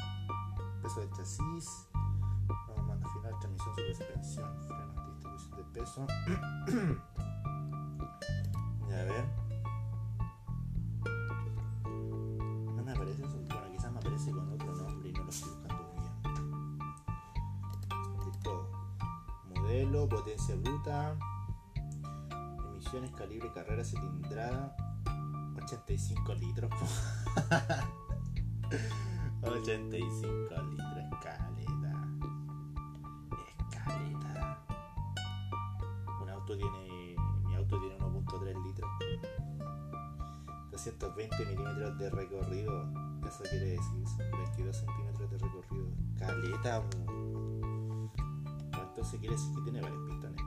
peso 0.83 1.01
del 1.01 1.11
chasis 1.11 1.89
no, 2.77 2.83
mando 2.83 3.09
final 3.11 3.39
transmisión 3.39 3.75
sobre 3.75 3.95
suspensión 3.95 4.67
frenos 4.67 5.15
distribución 5.15 5.57
de 5.57 5.65
peso. 5.81 6.07
Ya 8.89 9.01
a 9.01 9.05
ver. 9.05 9.25
No 12.77 12.85
me 12.85 12.93
aparece 12.93 13.25
eso. 13.25 13.39
Bueno, 13.49 13.73
quizás 13.73 13.91
me 13.91 13.99
aparece 13.99 14.31
con 14.31 14.54
Modelo, 19.75 20.09
potencia 20.09 20.55
bruta, 20.55 21.19
emisiones, 22.69 23.11
calibre, 23.11 23.51
carrera, 23.53 23.83
cilindrada. 23.83 24.77
85 25.65 26.35
litros. 26.37 26.71
po. 26.71 26.87
85 29.51 30.63
litros, 30.71 30.97
escaleta. 31.13 31.93
Escaleta. 33.59 34.65
Un 36.23 36.31
auto 36.31 36.57
tiene. 36.57 37.17
Mi 37.45 37.57
auto 37.57 37.81
tiene 37.81 37.99
1.3 37.99 38.65
litros. 38.65 38.91
220 40.71 41.47
milímetros 41.47 41.99
de 41.99 42.11
recorrido. 42.11 42.93
Eso 43.27 43.43
quiere 43.51 43.71
decir 43.71 44.07
son 44.07 44.31
22 44.39 44.77
centímetros 44.77 45.31
de 45.33 45.39
recorrido. 45.39 45.89
Caleta. 46.17 46.85
Entonces 49.05 49.21
quiere 49.21 49.37
decir 49.37 49.55
que 49.55 49.61
tiene 49.61 49.81
varios 49.83 50.03
pistones. 50.09 50.41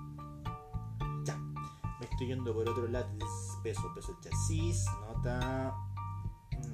Ya. 1.26 1.38
Me 2.00 2.06
estoy 2.10 2.26
yendo 2.26 2.56
por 2.56 2.68
otro 2.68 2.88
lado. 2.88 3.08
Peso, 3.62 3.94
peso 3.94 4.18
chasis. 4.20 4.84
Nota. 5.02 5.76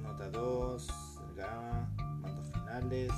Nota 0.00 0.30
2. 0.30 0.88
Gama. 1.36 1.86
Mandos 2.22 2.46
finales. 2.54 3.12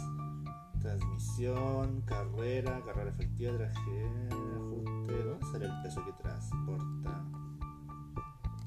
Transmisión. 0.80 2.00
Carrera. 2.06 2.82
Carrera 2.84 3.10
efectiva. 3.10 3.56
Traje. 3.56 4.10
Ajuste. 4.32 5.22
¿Dónde 5.22 5.46
sale 5.52 5.66
el 5.66 5.82
peso 5.82 6.04
que 6.04 6.12
transporta? 6.14 7.24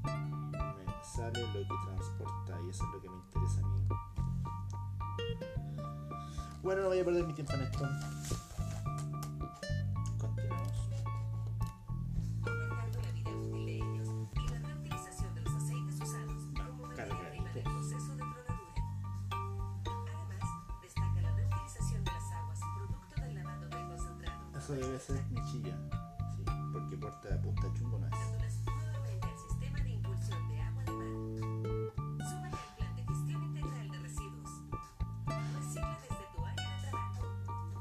me 0.05 1.03
sale 1.03 1.41
lo 1.41 1.51
que 1.51 1.65
transporta 1.85 2.61
y 2.65 2.69
eso 2.69 2.85
es 2.85 2.89
lo 2.93 3.01
que 3.01 3.09
me 3.09 3.17
interesa 3.17 3.59
a 3.59 3.67
mí. 3.67 3.85
Bueno, 6.63 6.83
no 6.83 6.87
voy 6.87 6.99
a 6.99 7.03
perder 7.03 7.27
mi 7.27 7.33
tiempo 7.33 7.51
en 7.51 7.61
esto. 7.63 7.85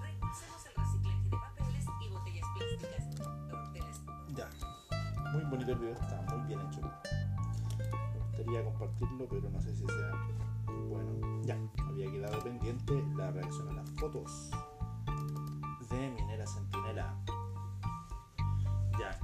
Reimpulsemos 0.01 0.64
el 0.64 0.74
reciclaje 0.77 1.24
de 1.24 1.37
papeles 1.37 1.85
y 2.01 2.09
botellas 2.09 2.46
plásticas. 2.57 3.05
De 3.74 3.81
las 3.81 3.98
Ya. 4.35 4.48
Muy 5.33 5.44
bonito 5.51 5.72
el 5.72 5.79
video, 5.79 5.92
está 5.92 6.22
muy 6.22 6.46
bien 6.46 6.61
hecho. 6.61 6.81
Me 6.81 8.18
gustaría 8.18 8.64
compartirlo, 8.64 9.29
pero 9.29 9.51
no 9.51 9.61
sé 9.61 9.74
si 9.74 9.85
sea 9.85 9.97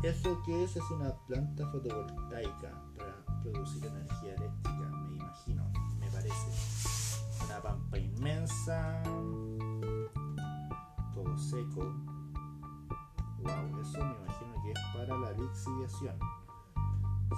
¿eso 0.08 0.42
qué 0.44 0.64
es? 0.64 0.76
Es 0.76 0.90
una 0.90 1.12
planta 1.26 1.66
fotovoltaica 1.70 2.72
para 2.96 3.24
producir 3.42 3.84
energía 3.86 4.34
eléctrica, 4.34 4.88
me 5.08 5.16
imagino, 5.16 5.70
me 5.98 6.06
parece. 6.10 7.44
Una 7.44 7.60
pampa 7.60 7.98
inmensa, 7.98 9.02
todo 11.12 11.36
seco. 11.38 11.92
Wow, 13.38 13.80
eso 13.80 13.98
me 14.04 14.14
imagino 14.14 14.62
que 14.62 14.72
es 14.72 14.78
para 14.94 15.18
la 15.18 15.32
lixiviación. 15.32 16.18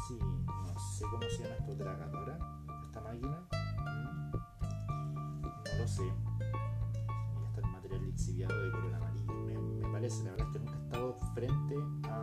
Sí, 0.09 0.19
no 0.19 0.79
sé 0.79 1.05
cómo 1.11 1.23
se 1.23 1.43
llama 1.43 1.55
esto, 1.59 1.77
tragadora, 1.77 2.39
esta 2.87 3.01
máquina. 3.01 3.43
Mm, 3.81 5.43
No 5.43 5.79
lo 5.79 5.89
sé. 5.89 6.05
Y 6.05 7.45
está 7.47 7.61
el 7.61 7.67
material 7.73 8.05
lixiviado 8.05 8.63
de 8.63 8.71
color 8.71 8.95
amarillo. 8.95 9.33
Me, 9.33 9.59
me 9.59 9.89
parece, 9.93 10.23
la 10.25 10.33
verdad 10.33 10.47
es 10.49 10.53
que 10.53 10.59
nunca 10.59 10.75
he 10.77 10.83
estado 10.83 11.15
frente 11.35 11.75
a 12.11 12.16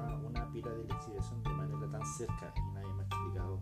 de 0.69 0.84
lixiviación 0.86 1.43
de 1.43 1.49
manera 1.49 1.89
tan 1.91 2.06
cerca 2.06 2.54
y 2.56 2.71
nadie 2.73 2.93
me 2.93 3.02
ha 3.04 3.06
explicado 3.06 3.62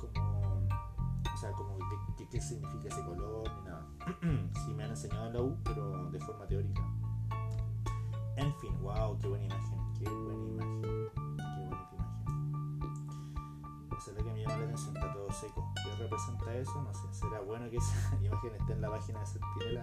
cómo, 0.00 0.66
o 1.32 1.36
sea, 1.36 1.52
cómo, 1.52 1.76
qué, 2.16 2.28
qué- 2.28 2.40
significa 2.40 2.88
ese 2.88 3.02
color 3.04 3.50
ni 3.56 3.62
nada. 3.62 3.86
sí 4.64 4.74
me 4.74 4.84
han 4.84 4.90
enseñado 4.90 5.26
en 5.28 5.32
la 5.34 5.40
U, 5.42 5.56
pero 5.64 6.10
de 6.10 6.20
forma 6.20 6.46
teórica. 6.46 6.82
En 8.36 8.52
fin, 8.56 8.76
wow, 8.82 9.18
qué 9.20 9.28
buena 9.28 9.44
imagen, 9.44 9.78
qué 9.98 10.08
buena 10.08 10.48
imagen, 10.48 10.82
qué 11.36 11.64
bonita 11.68 11.94
imagen. 11.94 12.02
Esa 13.98 14.10
es 14.10 14.16
la 14.16 14.22
que 14.24 14.32
me 14.32 14.40
llama 14.42 14.56
la 14.58 14.64
atención, 14.64 14.96
está 14.96 15.12
todo 15.12 15.30
seco. 15.32 15.72
¿Qué 15.84 16.02
representa 16.02 16.54
eso? 16.54 16.82
No 16.82 16.92
sé, 16.94 17.12
¿será 17.12 17.40
bueno 17.40 17.68
que 17.70 17.76
esa 17.76 18.16
imagen 18.22 18.54
esté 18.54 18.72
en 18.72 18.80
la 18.80 18.90
página 18.90 19.20
de 19.20 19.26
Sentinela? 19.26 19.82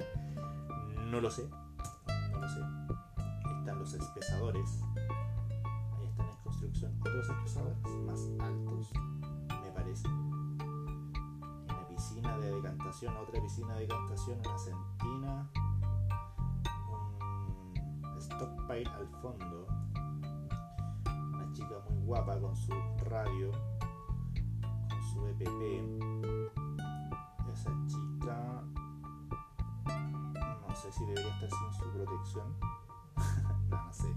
No 1.12 1.22
lo 1.22 1.30
sé, 1.32 1.48
no 2.32 2.40
lo 2.40 2.50
sé. 2.50 2.60
Están 3.60 3.80
los 3.80 3.94
espesadores. 3.94 4.84
Otros 6.70 7.28
espesadores 7.28 7.78
más 8.06 8.30
altos, 8.40 8.92
me 9.64 9.72
parece. 9.72 10.08
Una 10.08 11.88
piscina 11.88 12.38
de 12.38 12.52
decantación, 12.54 13.18
otra 13.18 13.42
piscina 13.42 13.74
de 13.74 13.82
decantación, 13.82 14.40
una 14.46 14.58
centina, 14.60 15.50
un 18.04 18.22
stockpile 18.22 18.88
al 18.92 19.08
fondo, 19.20 19.66
una 21.34 21.52
chica 21.54 21.84
muy 21.90 22.04
guapa 22.06 22.40
con 22.40 22.56
su 22.56 22.72
radio, 23.10 23.52
con 24.62 25.02
su 25.12 25.26
EPP. 25.26 26.00
Esa 27.52 27.72
chica, 27.88 28.64
no 30.68 30.76
sé 30.76 30.92
si 30.92 31.04
debería 31.06 31.34
estar 31.34 31.50
sin 31.50 31.74
su 31.74 31.92
protección. 31.92 32.56
no 33.72 33.92
sé. 33.92 34.14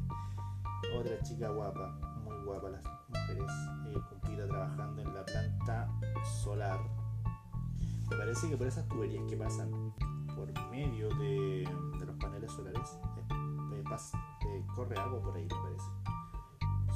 Otra 0.98 1.18
chica 1.22 1.48
guapa, 1.48 1.98
muy 2.42 2.52
guapa 2.52 2.70
las 2.70 2.84
mujeres, 3.08 3.52
eh, 3.86 4.00
cumplida 4.08 4.46
trabajando 4.48 5.02
en 5.02 5.14
la 5.14 5.24
planta 5.24 5.88
solar. 6.42 6.78
Me 8.10 8.16
parece 8.16 8.48
que 8.50 8.56
por 8.56 8.66
esas 8.66 8.86
tuberías 8.88 9.24
que 9.28 9.36
pasan 9.36 9.70
por 10.34 10.52
medio 10.70 11.08
de, 11.16 11.68
los 12.04 12.16
paneles 12.16 12.50
solares 12.52 12.98
eh, 13.16 13.24
eh, 13.74 13.84
pas- 13.84 14.12
eh, 14.46 14.66
corre 14.74 14.98
agua 14.98 15.20
por 15.20 15.36
ahí, 15.36 15.44
me 15.44 15.62
parece. 15.62 15.90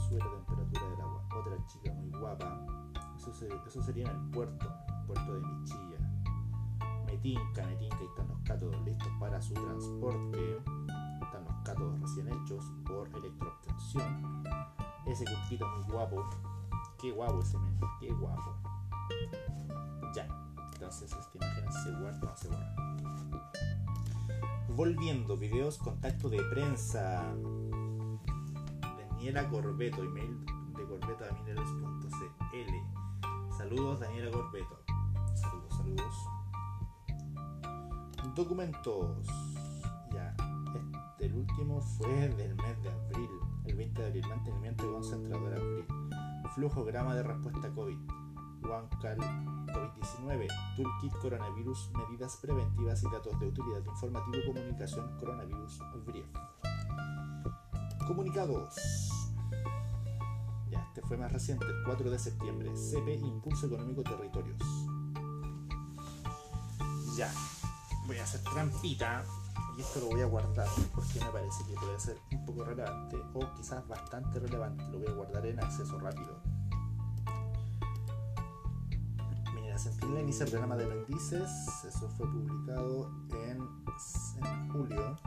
Sube 0.09 0.18
la 0.18 0.30
temperatura 0.30 0.90
del 0.90 1.00
agua. 1.00 1.22
Otra 1.38 1.66
chica 1.66 1.92
muy 1.94 2.11
guapa. 2.11 2.66
Eso, 3.16 3.46
eso 3.66 3.82
sería 3.82 4.09
en 4.11 4.16
el 4.16 4.30
puerto, 4.30 4.66
puerto 5.06 5.35
de 5.35 5.40
Michilla. 5.40 5.98
Metinca, 7.06 7.66
Metinca, 7.66 7.96
ahí 7.98 8.06
están 8.06 8.28
los 8.28 8.38
cátodos 8.44 8.80
listos 8.85 9.09
para 9.18 9.40
su 9.40 9.54
transporte. 9.54 10.59
Están 11.22 11.44
los 11.44 11.54
cátodos 11.64 12.00
recién 12.00 12.28
hechos 12.28 12.64
por 12.87 13.09
electroobtención. 13.09 14.44
Ese 15.06 15.24
cumpito 15.24 15.66
muy 15.68 15.84
guapo. 15.84 16.24
Qué 17.00 17.12
guapo 17.12 17.40
ese 17.40 17.58
men, 17.58 17.78
qué 18.00 18.12
guapo. 18.12 18.54
Ya, 20.14 20.26
entonces 20.72 21.12
esta 21.12 21.36
imagen 21.36 21.72
se 21.72 21.92
guarda, 21.92 22.20
no 22.20 22.36
se 22.36 22.48
borra. 22.48 22.74
Volviendo, 24.68 25.36
videos, 25.36 25.78
contacto 25.78 26.28
de 26.28 26.42
prensa. 26.44 27.24
Daniela 28.98 29.48
Corbeto, 29.48 30.02
email 30.02 30.44
de 30.76 30.84
corbeto 30.84 31.24
a 31.24 31.32
mineros.cl. 31.32 32.72
Saludos, 33.56 34.00
Daniela 34.00 34.30
Corbeto. 34.30 34.78
Saludos. 35.34 35.74
Saludos. 35.76 36.14
Documentos. 38.34 39.26
Ya. 40.12 40.34
Este, 40.74 41.26
el 41.26 41.34
último 41.34 41.80
fue 41.80 42.28
del 42.28 42.54
mes 42.56 42.82
de 42.82 42.90
abril. 42.90 43.30
El 43.66 43.74
20 43.74 44.00
de 44.00 44.09
abril. 44.09 44.24
Mantenimiento 44.29 44.87
de 44.87 44.92
concentrador 44.92 45.55
abril. 45.55 45.87
Flujograma 46.55 47.14
de 47.14 47.22
respuesta 47.22 47.68
COVID. 47.74 47.98
OneCal 48.62 49.18
COVID-19. 49.18 50.46
Toolkit 50.76 51.12
Coronavirus. 51.20 51.90
Medidas 51.94 52.38
preventivas 52.40 53.02
y 53.02 53.11
datos 53.11 53.38
de 53.40 53.48
utilidad 53.48 53.85
informativo 53.85 54.37
comunicación 54.46 55.18
coronavirus 55.18 55.79
brief. 56.07 56.26
Comunicados. 58.07 58.76
Ya, 60.70 60.81
este 60.81 61.02
fue 61.02 61.16
más 61.16 61.33
reciente, 61.33 61.66
el 61.66 61.83
4 61.85 62.11
de 62.11 62.18
septiembre. 62.18 62.70
CP 62.76 63.14
Impulso 63.14 63.66
Económico 63.66 64.02
Territorios. 64.02 64.62
Ya, 67.16 67.33
voy 68.07 68.18
a 68.18 68.24
hacer 68.24 68.42
trampita 68.42 69.24
y 69.76 69.82
esto 69.82 70.00
lo 70.00 70.06
voy 70.06 70.22
a 70.22 70.26
guardar 70.26 70.68
porque 70.94 71.20
me 71.20 71.30
parece 71.30 71.64
que 71.66 71.74
puede 71.74 72.00
ser 72.00 72.16
un 72.32 72.46
poco 72.46 72.64
relevante 72.64 73.16
o 73.34 73.54
quizás 73.54 73.86
bastante 73.86 74.40
relevante. 74.40 74.82
Lo 74.90 74.98
voy 74.98 75.08
a 75.08 75.12
guardar 75.12 75.46
en 75.46 75.62
acceso 75.62 75.98
rápido. 75.98 76.40
Minera 79.54 79.78
Centinela 79.78 80.20
inicia 80.20 80.44
el 80.44 80.50
programa 80.50 80.76
de 80.76 80.84
aprendices. 80.84 81.50
Eso 81.86 82.08
fue 82.16 82.26
publicado 82.26 83.10
en, 83.32 83.60
en 84.44 84.68
julio. 84.70 85.18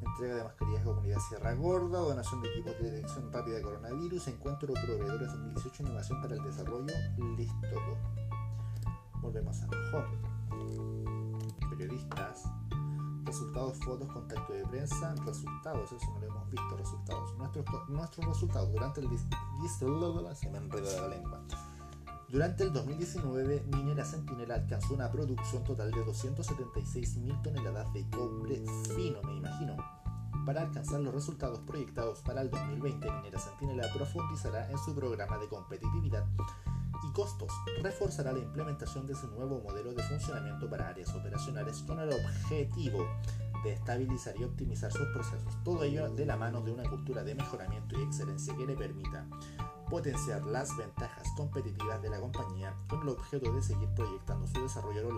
Entrega 0.00 0.36
de 0.36 0.44
mascarillas 0.44 0.80
a 0.80 0.84
Comunidad 0.84 1.18
Sierra 1.28 1.54
Gorda, 1.54 1.98
donación 1.98 2.40
de 2.40 2.48
equipos 2.48 2.78
de 2.78 2.90
detección 2.92 3.32
rápida 3.32 3.56
de 3.56 3.62
coronavirus, 3.62 4.28
encuentro 4.28 4.72
proveedores 4.72 5.28
2018, 5.32 5.82
innovación 5.82 6.22
para 6.22 6.34
el 6.34 6.42
desarrollo, 6.44 6.94
listo. 7.36 7.54
Volvemos 9.20 9.60
a 9.62 9.66
home. 9.66 11.03
Periodistas, 11.84 12.44
resultados, 13.26 13.78
fotos, 13.84 14.08
contacto 14.08 14.54
de 14.54 14.66
prensa, 14.68 15.14
resultados, 15.26 15.92
eso 15.92 16.10
no 16.14 16.20
lo 16.20 16.26
hemos 16.28 16.50
visto, 16.50 16.76
resultados. 16.78 17.36
Nuestros, 17.36 17.66
nuestros 17.90 18.26
resultados 18.26 18.72
durante 18.72 19.00
el 19.02 19.08
se 20.34 20.48
me 20.48 20.56
enreda 20.56 21.02
la 21.02 21.08
lengua. 21.08 21.42
Durante 22.30 22.64
el 22.64 22.72
2019, 22.72 23.66
Minera 23.70 24.02
Centinela 24.06 24.54
alcanzó 24.54 24.94
una 24.94 25.10
producción 25.10 25.62
total 25.62 25.90
de 25.90 26.06
276.000 26.06 27.42
toneladas 27.42 27.92
de 27.92 28.08
cobre 28.08 28.64
fino, 28.96 29.20
me 29.22 29.36
imagino. 29.36 29.76
Para 30.46 30.62
alcanzar 30.62 31.00
los 31.00 31.12
resultados 31.12 31.60
proyectados 31.60 32.20
para 32.22 32.40
el 32.40 32.50
2020, 32.50 33.10
Minera 33.10 33.38
Centinela 33.38 33.92
profundizará 33.92 34.70
en 34.70 34.78
su 34.78 34.94
programa 34.94 35.36
de 35.36 35.48
competitividad 35.48 36.24
y 37.06 37.12
costos, 37.12 37.52
reforzará 37.82 38.32
la 38.32 38.38
implementación 38.38 39.06
de 39.06 39.14
su 39.14 39.28
nuevo 39.28 39.60
modelo 39.60 39.92
de 39.92 40.02
funcionamiento 40.02 40.68
para 40.68 40.88
áreas 40.88 41.14
operacionales 41.14 41.82
con 41.86 42.00
el 42.00 42.10
objetivo 42.12 43.06
de 43.62 43.72
estabilizar 43.72 44.34
y 44.38 44.44
optimizar 44.44 44.92
sus 44.92 45.06
procesos. 45.08 45.52
Todo 45.64 45.84
ello 45.84 46.10
de 46.10 46.26
la 46.26 46.36
mano 46.36 46.60
de 46.60 46.72
una 46.72 46.88
cultura 46.88 47.24
de 47.24 47.34
mejoramiento 47.34 47.98
y 47.98 48.02
excelencia 48.02 48.54
que 48.56 48.66
le 48.66 48.76
permita 48.76 49.26
potenciar 49.88 50.44
las 50.44 50.76
ventajas 50.76 51.26
competitivas 51.36 52.00
de 52.02 52.10
la 52.10 52.20
compañía 52.20 52.74
con 52.88 53.02
el 53.02 53.10
objeto 53.10 53.52
de 53.52 53.62
seguir 53.62 53.88
proyectando 53.94 54.46
su 54.46 54.62
desarrollo 54.62 55.08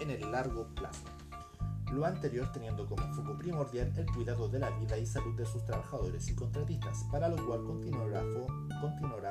en 0.00 0.10
el 0.10 0.32
largo 0.32 0.66
plazo. 0.74 1.04
Lo 1.96 2.04
anterior 2.04 2.52
teniendo 2.52 2.86
como 2.86 3.10
foco 3.14 3.38
primordial 3.38 3.90
el 3.96 4.04
cuidado 4.12 4.50
de 4.50 4.58
la 4.58 4.68
vida 4.68 4.98
y 4.98 5.06
salud 5.06 5.34
de 5.34 5.46
sus 5.46 5.64
trabajadores 5.64 6.28
y 6.28 6.34
contratistas, 6.34 7.04
para 7.10 7.30
lo 7.30 7.42
cual 7.46 7.64
continuará, 7.64 8.22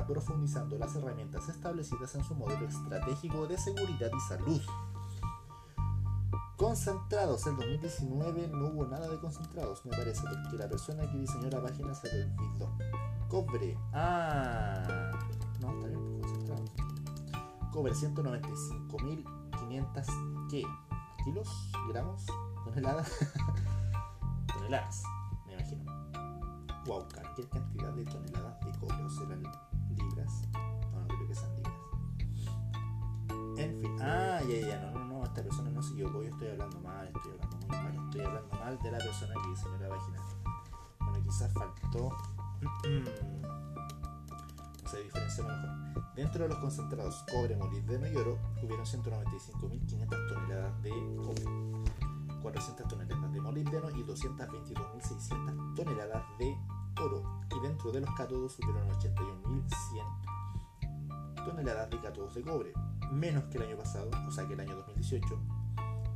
profundizando 0.08 0.76
las 0.80 0.96
herramientas 0.96 1.48
establecidas 1.48 2.16
en 2.16 2.24
su 2.24 2.34
modelo 2.34 2.68
estratégico 2.68 3.46
de 3.46 3.60
seguridad 3.60 4.10
y 4.12 4.20
salud. 4.28 4.60
Concentrados, 6.58 7.46
el 7.46 7.56
2019 7.56 8.48
no 8.48 8.70
hubo 8.70 8.88
nada 8.88 9.08
de 9.10 9.20
concentrados, 9.20 9.86
me 9.86 9.96
parece, 9.96 10.24
porque 10.24 10.58
la 10.58 10.68
persona 10.68 11.08
que 11.12 11.20
diseñó 11.20 11.52
la 11.52 11.62
página 11.62 11.94
se 11.94 12.12
le 12.12 12.24
olvidó. 12.24 12.76
Cobre. 13.30 13.78
Ah, 13.94 15.12
no, 15.62 15.70
está 15.70 15.88
bien, 15.88 16.20
pues, 16.20 16.32
concentrados. 16.32 16.72
Cobre 17.72 17.94
195.500 17.94 20.48
¿qué? 20.50 20.64
¿Kilos? 21.24 21.48
¿Gramos? 21.90 22.26
¿Toneladas? 22.66 23.12
toneladas, 24.48 25.04
me 25.46 25.54
imagino. 25.54 25.86
Wow, 26.86 27.08
cualquier 27.14 27.50
cantidad 27.50 27.94
de 27.94 28.04
toneladas 28.06 28.60
de 28.66 28.72
cobre, 28.80 29.04
o 29.04 29.10
serán 29.10 29.44
libras. 29.90 30.42
No, 30.92 31.02
no 31.02 31.08
creo 31.08 31.28
que 31.28 31.36
sean 31.36 31.56
libras. 31.56 31.76
En 33.58 33.80
fin, 33.80 33.98
ah, 34.02 34.42
ya, 34.42 34.68
ya, 34.68 34.80
no, 34.82 34.92
no, 34.92 35.06
no, 35.06 35.24
esta 35.24 35.42
persona 35.42 35.70
no 35.70 35.82
se 35.82 35.94
equivocó, 35.94 36.24
yo 36.24 36.30
estoy 36.30 36.50
hablando 36.50 36.80
mal, 36.82 37.08
estoy 37.08 37.32
hablando 37.32 37.58
muy 37.58 37.68
mal, 37.68 38.06
estoy 38.06 38.22
hablando 38.22 38.56
mal 38.56 38.80
de 38.80 38.92
la 38.92 38.98
persona 38.98 39.34
que 39.42 39.50
diseñó 39.50 39.78
la 39.78 39.90
página. 39.90 40.22
Bueno, 41.00 41.24
quizás 41.24 41.54
faltó. 41.54 42.10
no 44.84 44.90
sé 44.90 45.04
diferenciarlo 45.04 45.56
mejor. 45.56 46.16
Dentro 46.16 46.44
de 46.44 46.50
los 46.50 46.58
concentrados 46.60 47.24
cobre, 47.32 47.56
molibdeno 47.56 48.08
y 48.08 48.16
oro, 48.16 48.38
hubieron 48.64 48.86
195.500 48.86 50.28
toneladas 50.28 50.82
de 50.82 50.92
cobre, 51.24 51.44
400 52.46 52.88
toneladas 52.88 53.34
de 53.34 53.42
molibdeno 53.42 53.90
y 53.90 54.04
222.600 54.04 55.74
toneladas 55.74 56.24
de 56.38 56.56
oro. 57.02 57.42
Y 57.56 57.60
dentro 57.60 57.92
de 57.92 58.02
los 58.02 58.12
cátodos 58.12 58.60
hubieron 58.60 58.88
81.100 58.92 61.44
toneladas 61.44 61.90
de 61.90 62.00
cátodos 62.00 62.36
de 62.36 62.44
cobre, 62.44 62.72
menos 63.12 63.46
que 63.46 63.58
el 63.58 63.64
año 63.64 63.78
pasado, 63.78 64.12
o 64.28 64.32
sea 64.32 64.48
que 64.48 64.54
el 64.54 64.60
año 64.60 64.76
2018, 64.76 65.26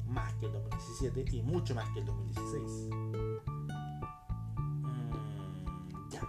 más 0.06 0.32
que 0.36 0.46
el 0.46 0.54
2017 0.54 1.26
y 1.36 1.42
mucho 1.42 1.74
más 1.74 1.90
que 1.90 2.02
el 2.02 2.06
2016. 2.06 2.90
Mm, 2.92 3.38
ya. 6.12 6.22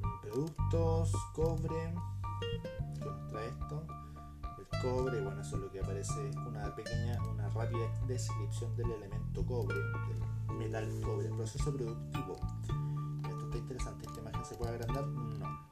Mm, 0.00 0.20
Productos, 0.22 1.12
cobre. 1.34 1.92
Cobre, 4.82 5.20
bueno, 5.20 5.40
eso 5.40 5.56
es 5.56 5.62
lo 5.62 5.70
que 5.70 5.80
aparece, 5.80 6.30
una 6.46 6.74
pequeña, 6.74 7.18
una 7.30 7.48
rápida 7.50 7.86
descripción 8.06 8.76
del 8.76 8.90
elemento 8.92 9.44
cobre, 9.44 9.76
del 9.78 10.58
metal 10.58 10.88
cobre, 11.02 11.28
proceso 11.28 11.72
productivo. 11.74 12.36
Esto 13.28 13.44
está 13.44 13.58
interesante, 13.58 14.06
esta 14.06 14.20
imagen 14.20 14.44
se 14.44 14.54
puede 14.56 14.74
agrandar, 14.74 15.06
no. 15.06 15.70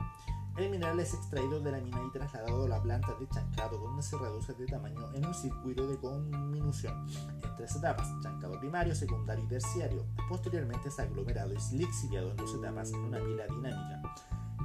El 0.56 0.70
mineral 0.70 0.98
es 0.98 1.14
extraído 1.14 1.60
de 1.60 1.70
la 1.70 1.78
mina 1.78 2.02
y 2.04 2.10
trasladado 2.10 2.64
a 2.64 2.68
la 2.68 2.82
planta 2.82 3.14
de 3.14 3.28
chancado, 3.28 3.78
donde 3.78 4.02
se 4.02 4.18
reduce 4.18 4.52
de 4.54 4.66
tamaño 4.66 5.12
en 5.14 5.24
un 5.24 5.32
circuito 5.32 5.86
de 5.86 5.96
conminución 5.98 7.06
en 7.44 7.54
tres 7.56 7.76
etapas: 7.76 8.08
chancado 8.20 8.58
primario, 8.58 8.92
secundario 8.92 9.44
y 9.44 9.46
terciario. 9.46 10.04
Posteriormente 10.28 10.88
es 10.88 10.98
aglomerado 10.98 11.52
y 11.52 11.76
lixiviado 11.76 12.32
en 12.32 12.36
dos 12.38 12.52
etapas 12.56 12.90
en 12.90 12.98
una 12.98 13.18
pila 13.18 13.46
dinámica. 13.46 14.02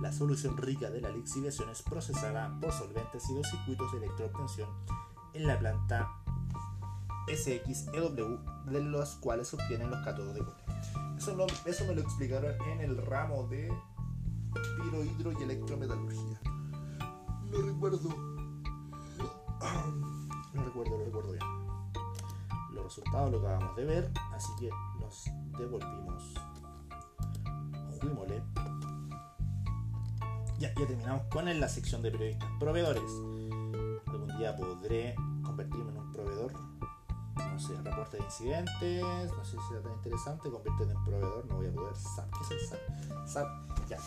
La 0.04 0.12
solución 0.12 0.58
rica 0.58 0.90
de 0.90 1.00
la 1.00 1.10
lixiviación 1.10 1.70
es 1.70 1.82
procesada 1.82 2.60
por 2.60 2.74
solventes 2.74 3.24
y 3.30 3.36
dos 3.36 3.48
circuitos 3.50 3.90
de 3.94 4.00
electroobtención 4.00 4.68
en 5.34 5.48
la 5.48 5.58
planta 5.58 6.12
SXEW, 7.34 8.40
de 8.66 8.84
los 8.84 9.12
cuales 9.16 9.48
se 9.48 9.56
obtienen 9.56 9.90
los 9.90 10.04
cátodos 10.04 10.34
de 10.34 10.42
cobre. 10.42 10.62
Eso, 11.18 11.48
eso 11.66 11.86
me 11.86 11.96
lo 11.96 12.02
explicaron 12.02 12.54
en 12.68 12.82
el 12.82 12.98
ramo 12.98 13.48
de 13.48 13.74
piro, 14.54 15.06
hidro 15.06 15.32
y 15.40 15.44
electrometalurgia. 15.44 16.42
No 17.50 17.62
recuerdo. 17.62 18.10
No 20.54 20.64
recuerdo, 20.66 20.98
lo 20.98 21.06
recuerdo 21.06 21.32
bien. 21.32 21.46
Los 22.74 22.84
resultados 22.84 23.32
lo 23.32 23.40
acabamos 23.40 23.74
de 23.78 23.86
ver, 23.86 24.12
así 24.34 24.52
que 24.60 24.70
los 25.00 25.24
devolvimos. 25.58 26.34
Juímole. 28.02 28.44
Ya, 30.64 30.74
ya 30.76 30.88
terminamos 30.88 31.24
con 31.24 31.60
la 31.60 31.68
sección 31.68 32.02
de 32.02 32.10
periodistas. 32.10 32.50
Proveedores. 32.58 33.04
Algún 34.08 34.38
día 34.38 34.56
podré 34.56 35.14
convertirme 35.44 35.92
en 35.92 35.98
un 35.98 36.14
proveedor. 36.14 36.54
No 37.36 37.60
sé, 37.60 37.76
reporte 37.82 38.16
de 38.16 38.24
incidentes. 38.24 39.04
No 39.04 39.44
sé 39.44 39.58
si 39.58 39.68
será 39.68 39.82
tan 39.82 39.92
interesante. 39.92 40.50
Convertirme 40.50 40.94
en 40.94 41.04
proveedor. 41.04 41.46
No 41.48 41.58
voy 41.58 41.68
a 41.68 41.74
poder. 41.74 41.94
SAP. 41.98 42.32
¿Qué 42.32 42.44
es 42.44 42.52
el 42.52 42.70
SAP? 42.70 43.28
SAP. 43.28 43.90
Ya. 43.90 43.98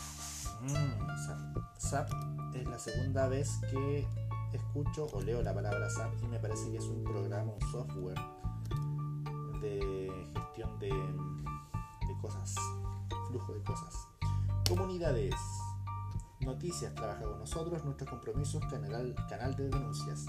Mm, 0.63 1.27
SAP. 1.27 1.79
SAP 1.79 2.11
es 2.55 2.65
la 2.67 2.79
segunda 2.79 3.29
vez 3.29 3.51
que 3.71 4.09
escucho 4.55 5.09
o 5.13 5.21
leo 5.21 5.43
la 5.43 5.53
palabra 5.53 5.91
SAP 5.91 6.11
y 6.23 6.27
me 6.27 6.39
parece 6.39 6.71
que 6.71 6.79
es 6.79 6.85
un 6.85 7.05
programa, 7.05 7.53
un 7.53 7.71
software 7.71 8.19
de 9.61 10.11
gestión 10.33 10.79
de, 10.79 10.89
de 10.89 12.21
cosas, 12.23 12.55
flujo 13.29 13.53
de 13.53 13.63
cosas. 13.63 14.09
Comunidades. 14.67 15.35
Noticias, 16.47 16.95
trabaja 16.95 17.25
con 17.25 17.41
nosotros, 17.41 17.85
nuestros 17.85 18.09
compromisos, 18.09 18.65
canal, 18.67 19.17
canal 19.29 19.57
de 19.57 19.69
denuncias. 19.69 20.27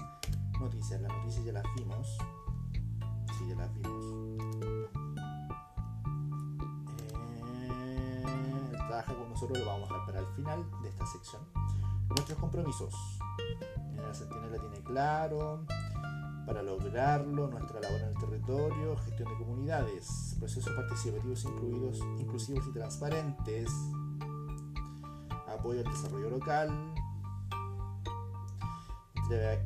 Noticias, 0.60 1.00
las 1.00 1.12
noticias 1.12 1.44
ya 1.44 1.52
las 1.52 1.64
vimos. 1.76 2.18
Sí, 3.38 3.48
ya 3.48 3.54
las 3.54 3.72
vimos. 3.72 4.04
Eh, 7.12 8.16
trabaja 8.72 9.14
con 9.14 9.28
nosotros, 9.30 9.60
lo 9.60 9.66
vamos 9.66 9.88
a 9.88 9.92
dejar 9.92 10.06
para 10.06 10.18
el 10.18 10.26
final 10.34 10.66
de 10.82 10.88
esta 10.88 11.06
sección. 11.06 11.42
Nuestros 12.08 12.36
compromisos. 12.36 12.92
La 13.94 14.12
Centinela 14.12 14.58
tiene 14.58 14.80
claro. 14.82 15.64
Para 16.46 16.64
lograrlo, 16.64 17.46
nuestra 17.46 17.78
labor 17.78 18.00
en 18.00 18.08
el 18.08 18.18
territorio, 18.18 18.96
gestión 19.04 19.28
de 19.28 19.36
comunidades, 19.36 20.34
procesos 20.40 20.74
participativos 20.74 21.44
incluidos, 21.44 22.00
inclusivos 22.18 22.66
y 22.66 22.72
transparentes, 22.72 23.70
apoyo 25.68 25.86
al 25.86 25.92
desarrollo 25.92 26.30
local, 26.30 26.94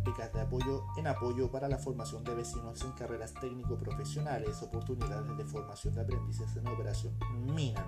becas 0.04 0.32
de 0.32 0.40
apoyo 0.40 0.84
en 0.96 1.06
apoyo 1.06 1.48
para 1.48 1.68
la 1.68 1.78
formación 1.78 2.24
de 2.24 2.34
vecinos 2.34 2.82
en 2.82 2.90
carreras 2.92 3.32
técnico-profesionales, 3.34 4.60
oportunidades 4.62 5.36
de 5.36 5.44
formación 5.44 5.94
de 5.94 6.00
aprendices 6.00 6.56
en 6.56 6.66
operación 6.66 7.16
mina, 7.54 7.86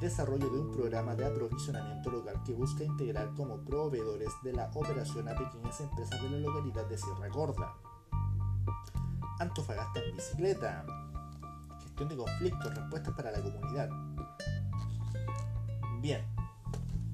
desarrollo 0.00 0.48
de 0.48 0.60
un 0.60 0.70
programa 0.70 1.16
de 1.16 1.26
aprovisionamiento 1.26 2.08
local 2.08 2.40
que 2.44 2.52
busca 2.52 2.84
integrar 2.84 3.34
como 3.34 3.64
proveedores 3.64 4.30
de 4.44 4.52
la 4.52 4.70
operación 4.72 5.28
a 5.28 5.34
pequeñas 5.34 5.80
empresas 5.80 6.22
de 6.22 6.30
la 6.30 6.38
localidad 6.38 6.86
de 6.86 6.98
Sierra 6.98 7.28
Gorda. 7.30 7.74
Antofagasta 9.40 9.98
en 9.98 10.14
bicicleta. 10.14 10.84
Gestión 11.82 12.08
de 12.10 12.16
conflictos, 12.16 12.72
respuestas 12.72 13.14
para 13.14 13.32
la 13.32 13.40
comunidad. 13.40 13.90
Bien, 16.00 16.31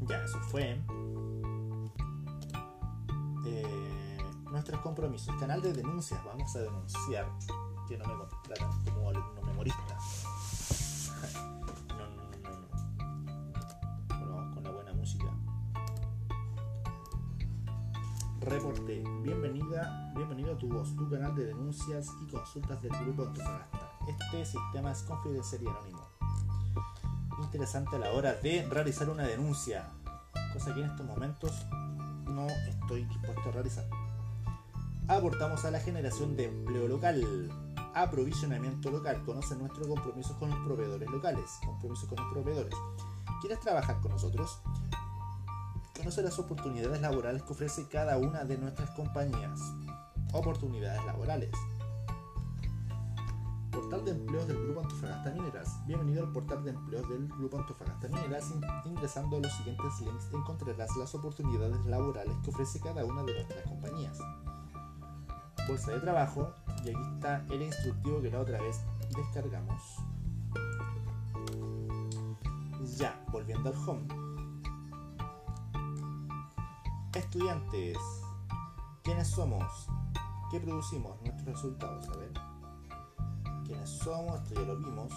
ya 0.09 0.25
eso 0.25 0.39
fue. 0.41 0.81
Eh, 3.47 4.19
nuestros 4.51 4.81
compromisos. 4.81 5.35
Canal 5.37 5.63
de 5.63 5.73
denuncias. 5.73 6.23
Vamos 6.25 6.55
a 6.57 6.61
denunciar 6.61 7.27
que 7.89 7.97
no 7.99 8.05
me 8.07 8.15
contratan 8.15 8.71
como 8.85 9.11
alumno 9.11 9.43
memorista. 9.43 9.99
No, 11.91 11.97
no, 11.97 12.07
no, 12.07 12.17
no, 12.17 12.51
no. 12.51 12.69
Bueno, 14.09 14.37
vamos 14.37 14.55
con 14.55 14.65
la 14.65 14.71
buena 14.71 14.93
música. 14.93 15.27
Reporte. 18.41 19.05
Bienvenida, 19.23 20.13
bienvenido 20.17 20.55
a 20.55 20.59
tu 20.59 20.69
voz, 20.69 20.95
tu 20.97 21.09
canal 21.11 21.35
de 21.35 21.47
denuncias 21.47 22.09
y 22.23 22.31
consultas 22.31 22.81
del 22.83 22.93
Grupo 22.93 23.25
Antofagasta. 23.25 23.93
Este 24.09 24.47
sistema 24.47 24.93
es 24.93 25.03
confidencial 25.03 25.63
y 25.63 25.67
anónimo. 25.67 26.09
Interesante 27.43 27.97
a 27.97 27.99
la 27.99 28.13
hora 28.13 28.35
de 28.35 28.67
realizar 28.69 29.09
una 29.11 29.23
denuncia, 29.23 29.89
cosa 30.59 30.71
en 30.71 30.85
estos 30.85 31.07
momentos 31.07 31.53
no 32.27 32.49
estoy 32.49 33.05
dispuesto 33.05 33.49
a 33.49 33.53
realizar. 33.53 33.85
Aportamos 35.07 35.65
a 35.65 35.71
la 35.71 35.79
generación 35.79 36.37
de 36.37 36.47
empleo 36.47 36.89
local, 36.89 37.25
aprovisionamiento 37.95 38.91
local, 38.91 39.23
conocen 39.25 39.61
nuestros 39.61 39.87
compromisos 39.87 40.37
con 40.37 40.51
los 40.51 40.59
proveedores 40.67 41.09
locales, 41.09 41.45
compromisos 41.65 42.09
con 42.09 42.19
los 42.19 42.33
proveedores. 42.33 42.75
¿Quieres 43.41 43.61
trabajar 43.61 44.01
con 44.01 44.11
nosotros? 44.11 44.59
Conoce 45.97 46.23
las 46.23 46.39
oportunidades 46.41 47.01
laborales 47.01 47.43
que 47.43 47.53
ofrece 47.53 47.87
cada 47.89 48.19
una 48.19 48.45
de 48.45 48.59
nuestras 48.59 48.91
compañías. 48.91 49.61
Oportunidades 50.33 51.05
laborales. 51.07 51.51
Portal 53.79 54.05
de 54.05 54.11
empleos 54.11 54.49
del 54.49 54.61
Grupo 54.65 54.81
Antofagasta 54.81 55.31
Mineras. 55.31 55.87
Bienvenido 55.87 56.25
al 56.25 56.33
portal 56.33 56.65
de 56.65 56.71
empleos 56.71 57.09
del 57.09 57.29
Grupo 57.29 57.59
Antofagasta 57.59 58.09
Mineras. 58.09 58.53
Ingresando 58.85 59.37
a 59.37 59.41
los 59.41 59.53
siguientes 59.53 60.01
links 60.01 60.29
encontrarás 60.33 60.97
las 60.97 61.15
oportunidades 61.15 61.87
laborales 61.87 62.37
que 62.43 62.51
ofrece 62.51 62.81
cada 62.81 63.05
una 63.05 63.23
de 63.23 63.35
nuestras 63.35 63.65
compañías. 63.69 64.19
Bolsa 65.69 65.93
de 65.93 66.01
trabajo. 66.01 66.53
Y 66.85 66.91
aquí 66.91 67.01
está 67.15 67.47
el 67.51 67.63
instructivo 67.63 68.21
que 68.21 68.31
la 68.33 68.41
otra 68.41 68.61
vez 68.61 68.81
descargamos. 69.17 69.81
Ya, 72.97 73.25
volviendo 73.31 73.71
al 73.71 73.77
home. 73.77 74.09
Estudiantes. 77.15 77.97
¿Quiénes 79.05 79.29
somos? 79.29 79.87
¿Qué 80.51 80.59
producimos? 80.59 81.23
Nuestros 81.23 81.47
resultados. 81.47 82.09
A 82.09 82.17
ver 82.17 82.48
quiénes 83.69 83.91
somos, 83.91 84.35
esto 84.41 84.55
ya 84.55 84.67
lo 84.67 84.77
vimos. 84.79 85.13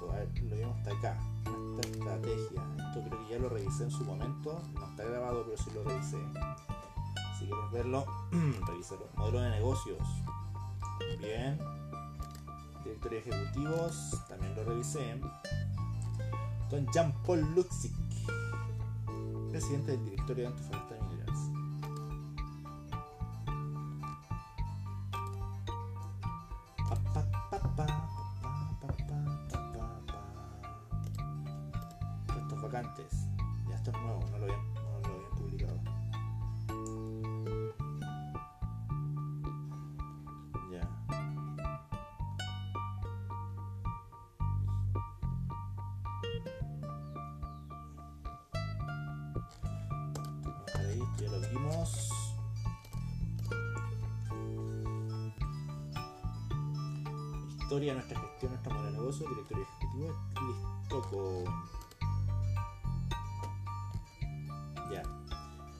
Lo 0.00 0.56
vimos 0.56 0.76
hasta 0.78 0.90
acá. 0.92 1.20
Nuestra 1.44 1.90
estrategia. 1.90 2.62
Esto 2.88 3.02
creo 3.08 3.26
que 3.26 3.32
ya 3.32 3.38
lo 3.38 3.48
revisé 3.48 3.84
en 3.84 3.90
su 3.90 4.04
momento. 4.04 4.60
No 4.74 4.86
está 4.86 5.04
grabado, 5.04 5.44
pero 5.44 5.56
sí 5.56 5.70
lo 5.74 5.84
revisé. 5.84 6.18
Si 7.38 7.46
quieres 7.46 7.70
verlo, 7.72 8.04
revísalo. 8.66 9.08
Modelo 9.16 9.40
de 9.40 9.50
negocios. 9.50 9.98
Bien. 11.20 11.58
Directorio 12.82 13.20
de 13.22 13.30
ejecutivos. 13.30 14.24
También 14.28 14.54
lo 14.56 14.64
revisé. 14.64 15.20
Don 16.70 16.86
Jean-Paul 16.92 17.54
Luxic. 17.54 17.92
Presidente 19.50 19.92
del 19.92 20.04
directorio 20.04 20.44
de 20.44 20.56
Antofagasta 20.56 20.97
ya 51.20 51.28
lo 51.30 51.40
vimos. 51.40 52.10
Historia 57.60 57.94
nuestra 57.94 58.18
gestión, 58.20 58.52
nuestro 58.52 58.72
modelo 58.74 58.90
de 58.92 58.98
negocio, 58.98 59.28
directorio 59.28 59.64
ejecutivo, 59.64 60.16
listo 60.80 61.02
con... 61.10 61.44
Ya. 64.90 65.02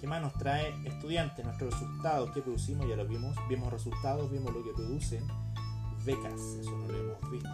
¿Qué 0.00 0.06
más 0.06 0.20
nos 0.20 0.34
trae 0.34 0.74
estudiantes? 0.86 1.44
Nuestros 1.44 1.72
resultados, 1.72 2.30
¿qué 2.32 2.42
producimos? 2.42 2.86
Ya 2.86 2.96
lo 2.96 3.06
vimos. 3.06 3.34
Vimos 3.48 3.72
resultados, 3.72 4.30
vimos 4.30 4.52
lo 4.52 4.62
que 4.62 4.72
producen. 4.72 5.26
Becas, 6.04 6.34
eso 6.60 6.70
no 6.76 6.88
lo 6.88 6.98
hemos 6.98 7.30
visto. 7.30 7.48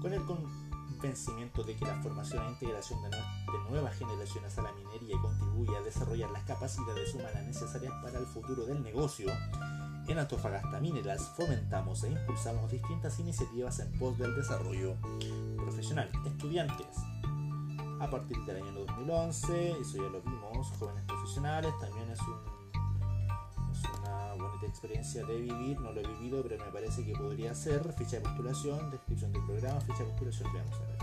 Con 0.00 0.12
el 0.12 0.22
convencimiento 0.24 1.64
de 1.64 1.76
que 1.76 1.84
la 1.84 2.00
formación 2.02 2.44
e 2.46 2.50
integración 2.50 3.02
de, 3.02 3.10
nue- 3.10 3.37
de 3.52 3.70
nuevas 3.70 3.96
generaciones 3.96 4.56
a 4.58 4.62
la 4.62 4.72
minería 4.72 5.16
contribuye 5.20 5.76
a 5.76 5.82
desarrollar 5.82 6.30
las 6.30 6.44
capacidades 6.44 7.14
humanas 7.14 7.44
necesarias 7.44 7.92
para 8.02 8.18
el 8.18 8.26
futuro 8.26 8.66
del 8.66 8.82
negocio, 8.82 9.30
en 10.08 10.18
Antofagasta 10.18 10.80
Mineras 10.80 11.30
fomentamos 11.36 12.02
e 12.04 12.08
impulsamos 12.08 12.70
distintas 12.70 13.18
iniciativas 13.20 13.78
en 13.80 13.92
pos 13.98 14.16
del 14.18 14.34
desarrollo 14.34 14.96
profesional. 15.56 16.10
Estudiantes, 16.24 16.96
a 18.00 18.08
partir 18.10 18.38
del 18.46 18.56
año 18.56 18.72
2011, 18.72 19.72
eso 19.72 19.96
ya 19.98 20.08
lo 20.08 20.22
vimos, 20.22 20.72
jóvenes 20.78 21.04
profesionales, 21.04 21.72
también 21.78 22.10
es, 22.10 22.20
un, 22.22 22.40
es 23.70 24.00
una 24.00 24.32
bonita 24.34 24.66
experiencia 24.66 25.26
de 25.26 25.40
vivir, 25.40 25.78
no 25.78 25.92
lo 25.92 26.00
he 26.00 26.06
vivido, 26.06 26.42
pero 26.42 26.64
me 26.64 26.72
parece 26.72 27.04
que 27.04 27.12
podría 27.12 27.54
ser. 27.54 27.92
Ficha 27.92 28.16
de 28.16 28.22
postulación, 28.22 28.90
descripción 28.90 29.32
del 29.32 29.44
programa, 29.44 29.80
ficha 29.82 30.04
de 30.04 30.10
postulación, 30.10 30.52
veamos 30.54 30.74
a 30.74 30.86
ver 30.86 30.97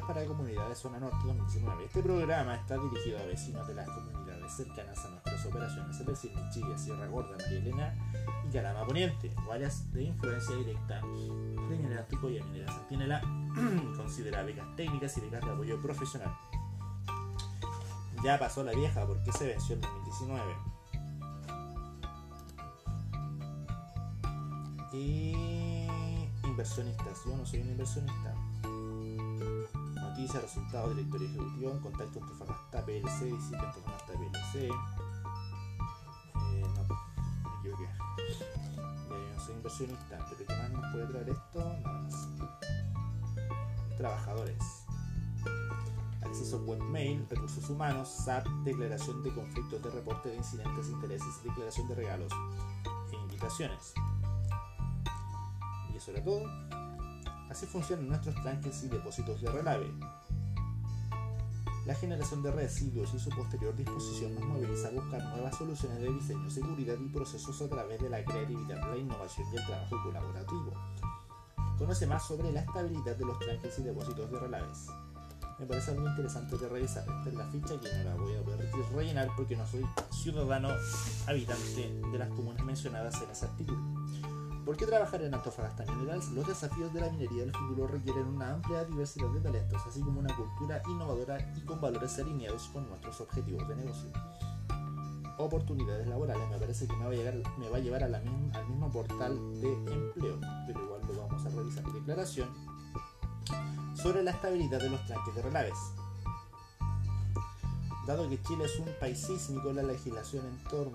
Para 0.00 0.26
Comunidades 0.26 0.78
Zona 0.78 0.98
Norte 0.98 1.16
2019. 1.24 1.84
Este 1.84 2.02
programa 2.02 2.56
está 2.56 2.76
dirigido 2.76 3.16
a 3.18 3.26
vecinos 3.26 3.66
de 3.68 3.74
las 3.74 3.88
comunidades 3.88 4.52
cercanas 4.52 4.98
a 5.04 5.10
nuestras 5.10 5.46
operaciones, 5.46 6.00
es 6.00 6.06
decir, 6.06 6.32
Michilla, 6.34 6.76
Sierra 6.76 7.06
Gorda, 7.06 7.36
María 7.38 7.58
Elena 7.58 7.94
y 8.46 8.52
Calama 8.52 8.84
Poniente, 8.84 9.30
de 9.92 10.02
influencia 10.02 10.56
directa 10.56 11.00
de 11.00 11.76
Minera 11.76 12.06
Pico 12.08 12.28
y 12.28 12.42
Minera 12.42 12.72
Centinela. 12.72 13.20
Considera 13.96 14.42
becas 14.42 14.66
técnicas 14.74 15.16
y 15.16 15.20
becas 15.20 15.44
de 15.44 15.50
apoyo 15.52 15.80
profesional. 15.80 16.34
Ya 18.24 18.36
pasó 18.38 18.64
la 18.64 18.72
vieja 18.72 19.06
porque 19.06 19.30
se 19.32 19.46
venció 19.46 19.76
en 19.76 19.80
2019. 19.80 20.54
Y 24.92 25.86
inversionistas, 26.42 27.24
yo 27.24 27.36
no 27.36 27.46
soy 27.46 27.60
un 27.60 27.70
inversionista. 27.70 28.34
Noticias, 30.24 30.42
resultados, 30.42 30.96
directorio 30.96 31.28
ejecutivo, 31.28 31.70
en 31.72 31.80
contacto 31.80 32.18
Antofagasta 32.18 32.82
PLC, 32.86 33.24
visita 33.24 33.60
Antofagasta 33.60 34.14
PLC. 34.14 34.64
Eh, 34.64 34.70
no, 36.62 36.84
me 36.88 36.94
equivoqué. 37.58 37.86
No 39.34 39.40
soy 39.44 39.54
inversionista, 39.54 40.26
pero 40.30 40.46
¿qué 40.46 40.56
más 40.56 40.70
nos 40.70 40.92
puede 40.92 41.06
traer 41.08 41.28
esto? 41.28 41.58
Nada 41.58 42.00
más. 42.00 42.28
Trabajadores. 43.98 44.86
Acceso 46.22 46.56
webmail, 46.64 47.28
recursos 47.28 47.68
humanos, 47.68 48.08
SAP, 48.08 48.46
declaración 48.64 49.22
de 49.22 49.34
conflictos 49.34 49.82
de 49.82 49.90
reporte 49.90 50.30
de 50.30 50.36
incidentes, 50.36 50.88
intereses, 50.88 51.42
declaración 51.44 51.86
de 51.86 51.96
regalos 51.96 52.32
e 53.12 53.16
invitaciones. 53.16 53.92
sobre 55.98 56.22
todo, 56.22 56.46
así 57.50 57.66
funcionan 57.66 58.08
nuestros 58.08 58.34
tranques 58.36 58.82
y 58.84 58.88
depósitos 58.88 59.40
de 59.40 59.50
relave. 59.50 59.92
La 61.86 61.94
generación 61.94 62.42
de 62.42 62.50
residuos 62.50 63.12
y 63.12 63.18
su 63.18 63.28
posterior 63.28 63.76
disposición 63.76 64.34
nos 64.34 64.44
moviliza 64.44 64.88
a 64.88 64.92
buscar 64.92 65.22
nuevas 65.22 65.54
soluciones 65.54 66.00
de 66.00 66.10
diseño, 66.10 66.48
seguridad 66.48 66.96
y 66.98 67.08
procesos 67.08 67.60
a 67.60 67.68
través 67.68 68.00
de 68.00 68.08
la 68.08 68.24
creatividad, 68.24 68.88
la 68.90 68.96
innovación 68.96 69.46
y 69.52 69.56
el 69.58 69.66
trabajo 69.66 70.02
colaborativo. 70.02 70.72
Conoce 71.76 72.06
más 72.06 72.26
sobre 72.26 72.52
la 72.52 72.60
estabilidad 72.60 73.16
de 73.16 73.26
los 73.26 73.38
tranques 73.38 73.78
y 73.78 73.82
depósitos 73.82 74.30
de 74.30 74.38
relaves. 74.38 74.86
Me 75.58 75.66
parece 75.66 75.90
algo 75.90 76.08
interesante 76.08 76.56
de 76.56 76.68
revisar. 76.68 77.02
Esta 77.02 77.28
es 77.28 77.34
la 77.34 77.46
ficha 77.48 77.78
que 77.78 77.88
no 77.98 78.04
la 78.04 78.14
voy 78.14 78.34
a 78.34 78.42
poder 78.42 78.72
rellenar 78.94 79.28
porque 79.36 79.54
no 79.54 79.66
soy 79.66 79.84
ciudadano 80.10 80.70
habitante 81.26 82.00
de 82.10 82.18
las 82.18 82.28
comunas 82.30 82.64
mencionadas 82.64 83.20
en 83.22 83.30
ese 83.30 83.44
artículo. 83.44 83.78
¿Por 84.64 84.78
qué 84.78 84.86
trabajar 84.86 85.20
en 85.20 85.34
Antofagasta 85.34 85.84
Minerals? 85.84 86.30
Los 86.30 86.46
desafíos 86.46 86.92
de 86.94 87.02
la 87.02 87.10
minería 87.10 87.42
del 87.42 87.52
futuro 87.52 87.86
requieren 87.86 88.26
una 88.28 88.54
amplia 88.54 88.84
diversidad 88.84 89.28
de 89.28 89.40
talentos, 89.40 89.82
así 89.86 90.00
como 90.00 90.20
una 90.20 90.34
cultura 90.34 90.80
innovadora 90.88 91.52
y 91.54 91.60
con 91.60 91.82
valores 91.82 92.18
alineados 92.18 92.68
con 92.72 92.88
nuestros 92.88 93.20
objetivos 93.20 93.68
de 93.68 93.76
negocio. 93.76 94.08
Oportunidades 95.36 96.06
laborales, 96.06 96.48
me 96.48 96.56
parece 96.56 96.86
que 96.86 96.96
me 96.96 97.04
va 97.04 97.10
a, 97.76 97.80
llevar 97.80 98.04
al 98.04 98.24
mismo 98.66 98.90
portal 98.90 99.38
de 99.60 99.72
empleo, 99.92 100.40
pero 100.66 100.80
igual 100.82 101.00
lo 101.08 101.26
vamos 101.26 101.44
a 101.44 101.50
revisar. 101.50 101.84
Declaración 101.92 102.48
sobre 103.94 104.22
la 104.22 104.30
estabilidad 104.30 104.80
de 104.80 104.88
los 104.88 105.04
tranques 105.04 105.34
de 105.34 105.42
relaves. 105.42 105.76
Dado 108.06 108.30
que 108.30 108.40
Chile 108.42 108.64
es 108.64 108.78
un 108.78 108.88
país 108.98 109.18
sísmico, 109.18 109.72
la 109.72 109.82
legislación 109.82 110.46
en 110.46 110.64
torno... 110.64 110.94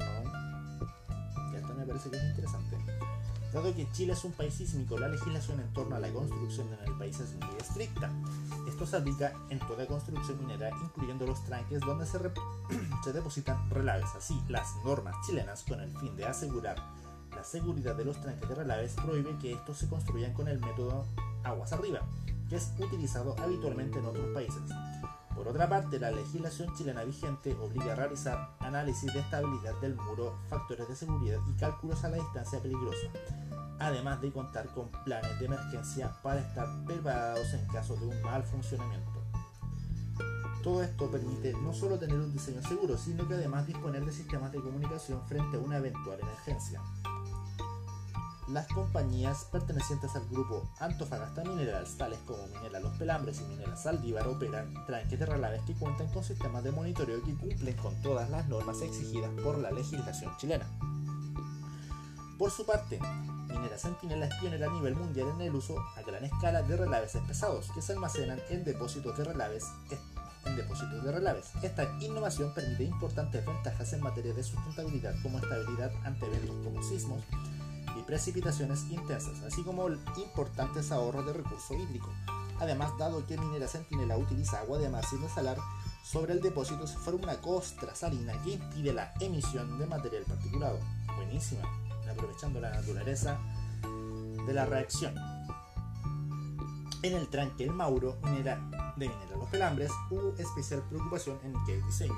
Ya 1.52 1.60
esto 1.60 1.74
me 1.76 1.86
parece 1.86 2.10
que 2.10 2.18
es 2.18 2.24
interesante. 2.24 2.79
Dado 3.54 3.74
que 3.74 3.92
Chile 3.92 4.14
es 4.14 4.24
un 4.24 4.32
país 4.32 4.54
sísmico, 4.54 4.98
la 5.00 5.08
legislación 5.08 5.60
en 5.60 5.74
torno 5.74 5.96
a 5.96 6.00
la 6.00 6.12
construcción 6.12 6.68
en 6.72 6.88
el 6.88 6.98
país 7.00 7.20
es 7.20 7.34
muy 7.34 7.58
estricta. 7.60 8.12
Esto 8.68 8.86
se 8.86 8.98
aplica 8.98 9.34
en 9.50 9.58
toda 9.60 9.88
construcción 9.88 10.40
minera, 10.40 10.70
incluyendo 10.84 11.26
los 11.26 11.44
tranques 11.46 11.80
donde 11.80 12.06
se, 12.06 12.20
se 13.04 13.14
depositan 13.14 13.70
relaves. 13.72 14.10
Así, 14.16 14.40
las 14.50 14.76
normas 14.86 15.16
chilenas, 15.26 15.64
con 15.68 15.80
el 15.80 15.90
fin 15.98 16.16
de 16.16 16.26
asegurar 16.26 16.78
la 17.36 17.44
seguridad 17.44 17.96
de 17.96 18.06
los 18.06 18.22
tranques 18.22 18.48
de 18.48 18.56
relaves, 18.56 18.94
prohíben 18.94 19.40
que 19.40 19.54
estos 19.54 19.80
se 19.80 19.90
construyan 19.90 20.34
con 20.34 20.48
el 20.48 20.60
método 20.60 21.06
aguas 21.44 21.74
arriba, 21.74 22.02
que 22.50 22.58
es 22.58 22.72
utilizado 22.78 23.36
habitualmente 23.40 23.98
en 23.98 24.06
otros 24.06 24.28
países. 24.32 24.62
Por 25.40 25.48
otra 25.48 25.70
parte, 25.70 25.98
la 26.00 26.12
legislación 26.12 26.76
chilena 26.76 27.06
vigente 27.06 27.56
obliga 27.56 27.94
a 27.94 27.96
realizar 27.96 28.58
análisis 28.60 29.14
de 29.14 29.22
estabilidad 29.22 29.74
del 29.80 29.96
muro, 29.96 30.38
factores 30.50 30.90
de 30.90 30.98
seguridad 30.98 31.40
y 31.48 31.58
cálculos 31.58 32.04
a 32.04 32.10
la 32.10 32.18
distancia 32.18 32.60
peligrosa, 32.60 33.08
además 33.80 34.20
de 34.20 34.34
contar 34.34 34.68
con 34.74 34.92
planes 35.06 35.40
de 35.40 35.46
emergencia 35.46 36.14
para 36.22 36.42
estar 36.42 36.68
preparados 36.84 37.54
en 37.54 37.66
caso 37.68 37.96
de 37.96 38.08
un 38.08 38.22
mal 38.22 38.44
funcionamiento. 38.44 39.24
Todo 40.62 40.84
esto 40.84 41.10
permite 41.10 41.54
no 41.54 41.72
solo 41.72 41.98
tener 41.98 42.18
un 42.18 42.34
diseño 42.34 42.62
seguro, 42.62 42.98
sino 42.98 43.26
que 43.26 43.36
además 43.36 43.66
disponer 43.66 44.04
de 44.04 44.12
sistemas 44.12 44.52
de 44.52 44.60
comunicación 44.60 45.26
frente 45.26 45.56
a 45.56 45.62
una 45.62 45.78
eventual 45.78 46.20
emergencia 46.20 46.82
las 48.52 48.68
compañías 48.68 49.46
pertenecientes 49.52 50.16
al 50.16 50.28
grupo 50.28 50.70
Antofagasta 50.80 51.44
Minerals, 51.44 51.98
tales 51.98 52.20
como 52.26 52.48
Minera 52.48 52.80
Los 52.80 52.98
Pelambres 52.98 53.40
y 53.42 53.44
Minera 53.44 53.76
Saldívar, 53.76 54.28
operan 54.28 54.74
tranques 54.86 55.20
de 55.20 55.26
relaves 55.26 55.62
que 55.64 55.74
cuentan 55.74 56.08
con 56.08 56.24
sistemas 56.24 56.64
de 56.64 56.72
monitoreo 56.72 57.24
que 57.24 57.36
cumplen 57.36 57.76
con 57.78 58.02
todas 58.02 58.30
las 58.30 58.48
normas 58.48 58.82
exigidas 58.82 59.32
por 59.44 59.58
la 59.60 59.72
legislación 59.72 60.36
chilena. 60.38 60.66
Por 62.38 62.52
su 62.52 62.66
parte, 62.66 63.00
Minera 63.48 63.78
Centinela 63.78 64.26
es 64.26 64.36
pionera 64.36 64.68
a 64.68 64.74
nivel 64.74 64.96
mundial 64.96 65.30
en 65.36 65.42
el 65.42 65.56
uso 65.56 65.76
a 65.96 66.02
gran 66.02 66.24
escala 66.24 66.62
de 66.62 66.78
relaves 66.78 67.18
pesados 67.28 67.70
que 67.74 67.82
se 67.82 67.94
almacenan 67.94 68.40
en 68.50 68.64
depósitos 68.64 69.18
de 69.18 69.26
relaves 69.26 69.66
en 70.46 70.56
depósitos 70.56 71.04
de 71.04 71.12
relaves. 71.12 71.52
Esta 71.62 71.84
innovación 72.00 72.54
permite 72.54 72.84
importantes 72.84 73.46
ventajas 73.46 73.94
en 73.94 74.02
materia 74.02 74.34
de 74.34 74.44
sustentabilidad 74.44 75.14
como 75.22 75.38
estabilidad 75.38 75.92
ante 76.06 76.26
eventos 76.26 76.56
como 76.64 76.82
sismos, 76.82 77.22
precipitaciones 78.10 78.86
intensas, 78.90 79.40
así 79.44 79.62
como 79.62 79.88
importantes 79.88 80.92
ahorros 80.92 81.28
de 81.28 81.34
recurso 81.34 81.76
hídrico. 81.76 82.12
Además, 82.60 82.92
dado 82.98 83.24
que 83.28 83.38
Minera 83.38 83.68
Centinela 83.68 84.18
utiliza 84.18 84.62
agua 84.62 84.80
de 84.80 84.90
mar 84.90 85.06
sin 85.06 85.22
desalar, 85.22 85.60
sobre 86.04 86.34
el 86.34 86.42
depósito 86.42 86.88
se 86.88 86.98
forma 86.98 87.26
una 87.26 87.40
costra 87.40 87.94
salina 87.94 88.34
que 88.42 88.54
impide 88.54 88.94
la 88.94 89.14
emisión 89.20 89.78
de 89.78 89.86
material 89.86 90.24
particulado. 90.24 90.80
Buenísima, 91.18 91.62
aprovechando 92.10 92.60
la 92.60 92.72
naturaleza 92.72 93.38
de 94.48 94.54
la 94.54 94.66
reacción. 94.66 95.14
En 97.04 97.14
el 97.14 97.28
tranque 97.28 97.66
El 97.66 97.74
Mauro, 97.74 98.18
minera 98.24 98.56
de 98.98 99.08
Minera 99.08 99.38
Los 99.38 99.50
Pelambres, 99.50 99.92
hubo 100.10 100.34
especial 100.40 100.82
preocupación 100.90 101.38
en 101.44 101.54
que 101.64 101.76
el 101.76 101.86
diseño 101.86 102.18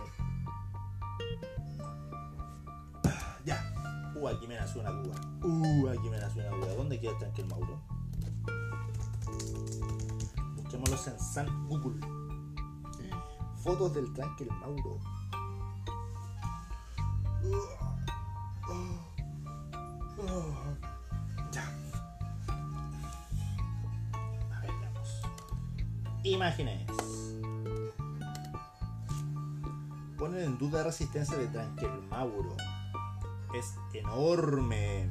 Uh, 4.22 4.28
aquí 4.28 4.46
me 4.46 4.56
nació 4.56 4.82
una 4.82 4.92
duda. 4.92 5.16
Uh, 5.42 5.88
aquí 5.88 6.08
me 6.08 6.20
nació 6.20 6.48
una 6.48 6.58
duda. 6.58 6.76
¿Dónde 6.76 7.00
queda 7.00 7.12
el 7.12 7.18
tranque 7.18 7.42
el 7.42 7.48
Mauro? 7.48 7.82
Busquémoslos 10.58 11.08
en 11.08 11.20
San 11.20 11.68
Google. 11.68 12.00
Fotos 13.64 13.96
del 13.96 14.14
tranque 14.14 14.44
el 14.44 14.52
Mauro. 14.52 15.00
Ya. 21.52 21.64
A 24.52 24.60
ver, 24.62 24.72
veamos. 24.82 25.22
Imágenes. 26.24 26.92
Ponen 30.16 30.44
en 30.44 30.58
duda 30.60 30.78
la 30.80 30.84
resistencia 30.84 31.36
de 31.38 31.48
tranque 31.48 31.86
el 31.86 32.02
Mauro 32.04 32.56
es 33.54 33.76
enorme. 33.94 35.10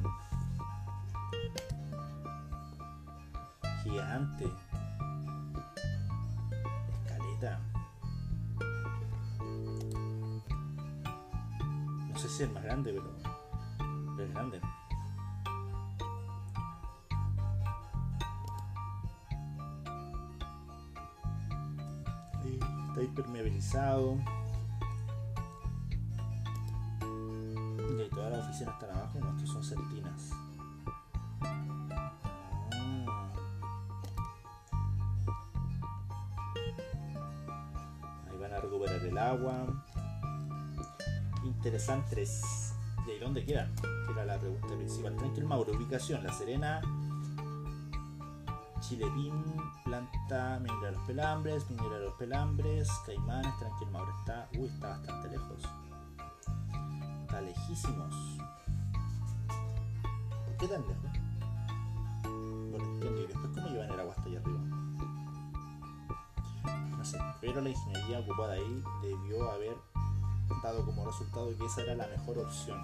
Gigante. 3.83 4.45
Escaleta. 6.93 7.59
No 12.09 12.17
sé 12.17 12.29
si 12.29 12.43
es 12.43 12.51
más 12.51 12.63
grande, 12.63 12.93
pero, 12.93 14.23
es 14.23 14.33
grande. 14.33 14.61
Está 22.89 23.01
impermeabilizado. 23.03 24.17
No, 29.19 29.29
estos 29.31 29.49
son 29.49 29.63
sertinas. 29.63 30.31
Ahí 38.29 38.37
van 38.39 38.53
a 38.53 38.59
recuperar 38.59 39.01
el 39.03 39.17
agua. 39.17 39.83
Interesantes. 41.43 42.73
¿Y 43.07 43.11
ahí 43.11 43.19
dónde 43.19 43.43
quedan? 43.43 43.73
Era 44.11 44.25
la 44.25 44.39
pregunta 44.39 44.67
principal. 44.75 45.15
Tranquil 45.15 45.45
Mauro, 45.45 45.73
ubicación, 45.73 46.23
La 46.23 46.31
Serena, 46.31 46.81
Chilepín, 48.79 49.43
planta 49.83 50.59
Minera 50.59 50.91
Los 50.91 51.07
Pelambres, 51.07 51.69
Minera 51.69 51.99
Los 51.99 52.13
Pelambres, 52.15 52.89
Caimanes, 53.05 53.57
Tranquil 53.57 53.89
Mauro. 53.91 54.11
Está, 54.19 54.47
uy, 54.57 54.67
está 54.67 54.89
bastante 54.89 55.29
lejos 55.29 55.67
está 57.31 57.41
lejísimos. 57.41 58.13
¿Por 60.61 60.69
qué 60.69 60.75
tan 60.75 60.87
lejos? 60.87 61.11
Bueno, 62.69 62.85
entiendo. 62.85 63.21
¿Y 63.21 63.25
después 63.25 63.51
cómo 63.55 63.67
llevan 63.67 63.89
el 63.89 63.99
agua 63.99 64.15
allá 64.15 64.39
arriba? 64.39 64.59
No 66.95 67.03
sé, 67.03 67.17
pero 67.41 67.61
la 67.61 67.69
ingeniería 67.69 68.19
ocupada 68.19 68.53
ahí 68.53 68.83
debió 69.01 69.49
haber 69.49 69.75
dado 70.61 70.85
como 70.85 71.03
resultado 71.03 71.57
que 71.57 71.65
esa 71.65 71.81
era 71.81 71.95
la 71.95 72.05
mejor 72.05 72.37
opción. 72.37 72.79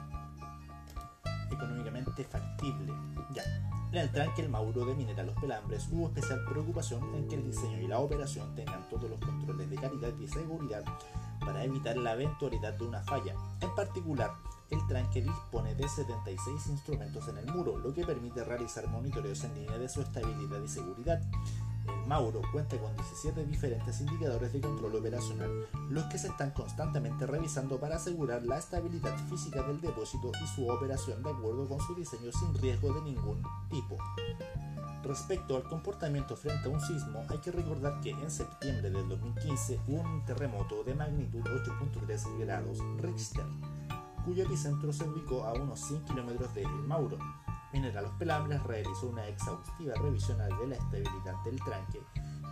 Económicamente 1.52 2.24
factible. 2.24 2.92
Ya. 3.36 3.44
En 3.92 4.00
el 4.00 4.12
tranque 4.12 4.42
El 4.42 4.50
Mauro 4.50 4.84
de 4.84 4.96
Minera 4.96 5.22
Los 5.22 5.36
Pelambres 5.36 5.88
hubo 5.92 6.08
especial 6.08 6.44
preocupación 6.46 7.04
en 7.14 7.28
que 7.28 7.36
el 7.36 7.46
diseño 7.46 7.78
y 7.78 7.88
la 7.88 8.00
operación 8.00 8.56
tengan 8.56 8.90
todos 8.90 9.08
los 9.08 9.20
controles 9.20 9.70
de 9.70 9.76
calidad 9.76 10.14
y 10.20 10.28
seguridad 10.28 10.84
para 11.42 11.64
evitar 11.64 11.96
la 11.96 12.14
eventualidad 12.14 12.74
de 12.74 12.86
una 12.86 13.04
falla. 13.04 13.36
En 13.62 13.76
particular, 13.76 14.32
el 14.70 14.86
tranque 14.88 15.22
dispone 15.22 15.76
de 15.76 15.88
76 15.88 16.68
instrumentos 16.68 17.28
en 17.28 17.38
el 17.38 17.46
muro, 17.48 17.78
lo 17.78 17.94
que 17.94 18.06
permite 18.06 18.44
realizar 18.44 18.88
monitoreos 18.88 19.44
en 19.44 19.56
línea 19.56 19.78
de 19.78 19.90
su 19.90 20.02
estabilidad 20.02 20.62
y 20.62 20.68
seguridad. 20.68 21.22
El 21.88 22.08
Mauro 22.08 22.42
cuenta 22.52 22.78
con 22.78 22.94
17 22.96 23.46
diferentes 23.46 24.02
indicadores 24.02 24.52
de 24.52 24.60
control 24.60 24.96
operacional, 24.96 25.68
los 25.90 26.04
que 26.06 26.18
se 26.18 26.28
están 26.28 26.52
constantemente 26.52 27.26
revisando 27.26 27.80
para 27.80 27.96
asegurar 27.96 28.44
la 28.44 28.58
estabilidad 28.58 29.18
física 29.30 29.64
del 29.64 29.80
depósito 29.80 30.32
y 30.44 30.48
su 30.48 30.68
operación 30.68 31.24
de 31.24 31.30
acuerdo 31.30 31.68
con 31.68 31.80
su 31.80 31.96
diseño 31.96 32.32
sin 32.32 32.54
riesgo 32.56 32.94
de 32.94 33.02
ningún 33.02 33.42
tipo. 33.70 33.98
Respecto 35.04 35.56
al 35.56 35.64
comportamiento 35.64 36.36
frente 36.36 36.68
a 36.68 36.72
un 36.72 36.82
sismo, 36.82 37.24
hay 37.30 37.38
que 37.38 37.52
recordar 37.52 38.02
que 38.02 38.10
en 38.10 38.30
septiembre 38.30 38.90
del 38.90 39.08
2015 39.08 39.80
hubo 39.88 40.02
un 40.02 40.26
terremoto 40.26 40.84
de 40.84 40.96
magnitud 40.96 41.42
8.3 41.42 42.40
grados 42.40 42.80
Richter, 42.98 43.46
cuyo 44.28 44.44
epicentro 44.44 44.92
se 44.92 45.06
ubicó 45.06 45.46
a 45.46 45.54
unos 45.54 45.80
100 45.80 46.04
kilómetros 46.04 46.54
de 46.54 46.64
El 46.64 46.84
Mauro. 46.86 47.18
Minera 47.72 48.02
Los 48.02 48.12
Pelambres 48.16 48.62
realizó 48.64 49.08
una 49.08 49.26
exhaustiva 49.26 49.94
revisión 49.96 50.38
de 50.38 50.68
la 50.68 50.76
estabilidad 50.76 51.34
del 51.46 51.56
tranque. 51.64 52.02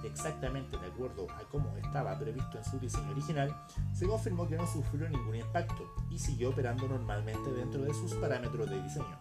Exactamente 0.05 0.77
de 0.77 0.87
acuerdo 0.87 1.27
a 1.31 1.43
cómo 1.49 1.75
estaba 1.75 2.17
previsto 2.17 2.57
en 2.57 2.63
su 2.63 2.79
diseño 2.79 3.11
original, 3.11 3.53
se 3.91 4.07
confirmó 4.07 4.47
que 4.47 4.55
no 4.55 4.65
sufrió 4.65 5.09
ningún 5.09 5.35
impacto 5.35 5.93
y 6.09 6.17
siguió 6.17 6.51
operando 6.51 6.87
normalmente 6.87 7.51
dentro 7.51 7.81
de 7.81 7.93
sus 7.93 8.13
parámetros 8.13 8.69
de 8.69 8.81
diseño. 8.81 9.17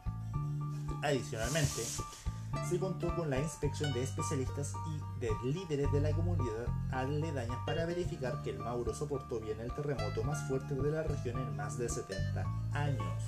Adicionalmente, 1.02 1.82
se 2.68 2.78
contó 2.78 3.14
con 3.14 3.30
la 3.30 3.38
inspección 3.38 3.92
de 3.92 4.02
especialistas 4.02 4.72
y 4.86 5.20
de 5.20 5.30
líderes 5.44 5.90
de 5.92 6.00
la 6.00 6.12
comunidad 6.12 6.66
aledaña 6.90 7.64
para 7.66 7.84
verificar 7.86 8.42
que 8.42 8.50
el 8.50 8.58
Mauro 8.58 8.94
soportó 8.94 9.40
bien 9.40 9.60
el 9.60 9.72
terremoto 9.74 10.22
más 10.24 10.48
fuerte 10.48 10.74
de 10.74 10.90
la 10.90 11.02
región 11.02 11.38
en 11.38 11.56
más 11.56 11.78
de 11.78 11.88
70 11.88 12.44
años. 12.72 13.22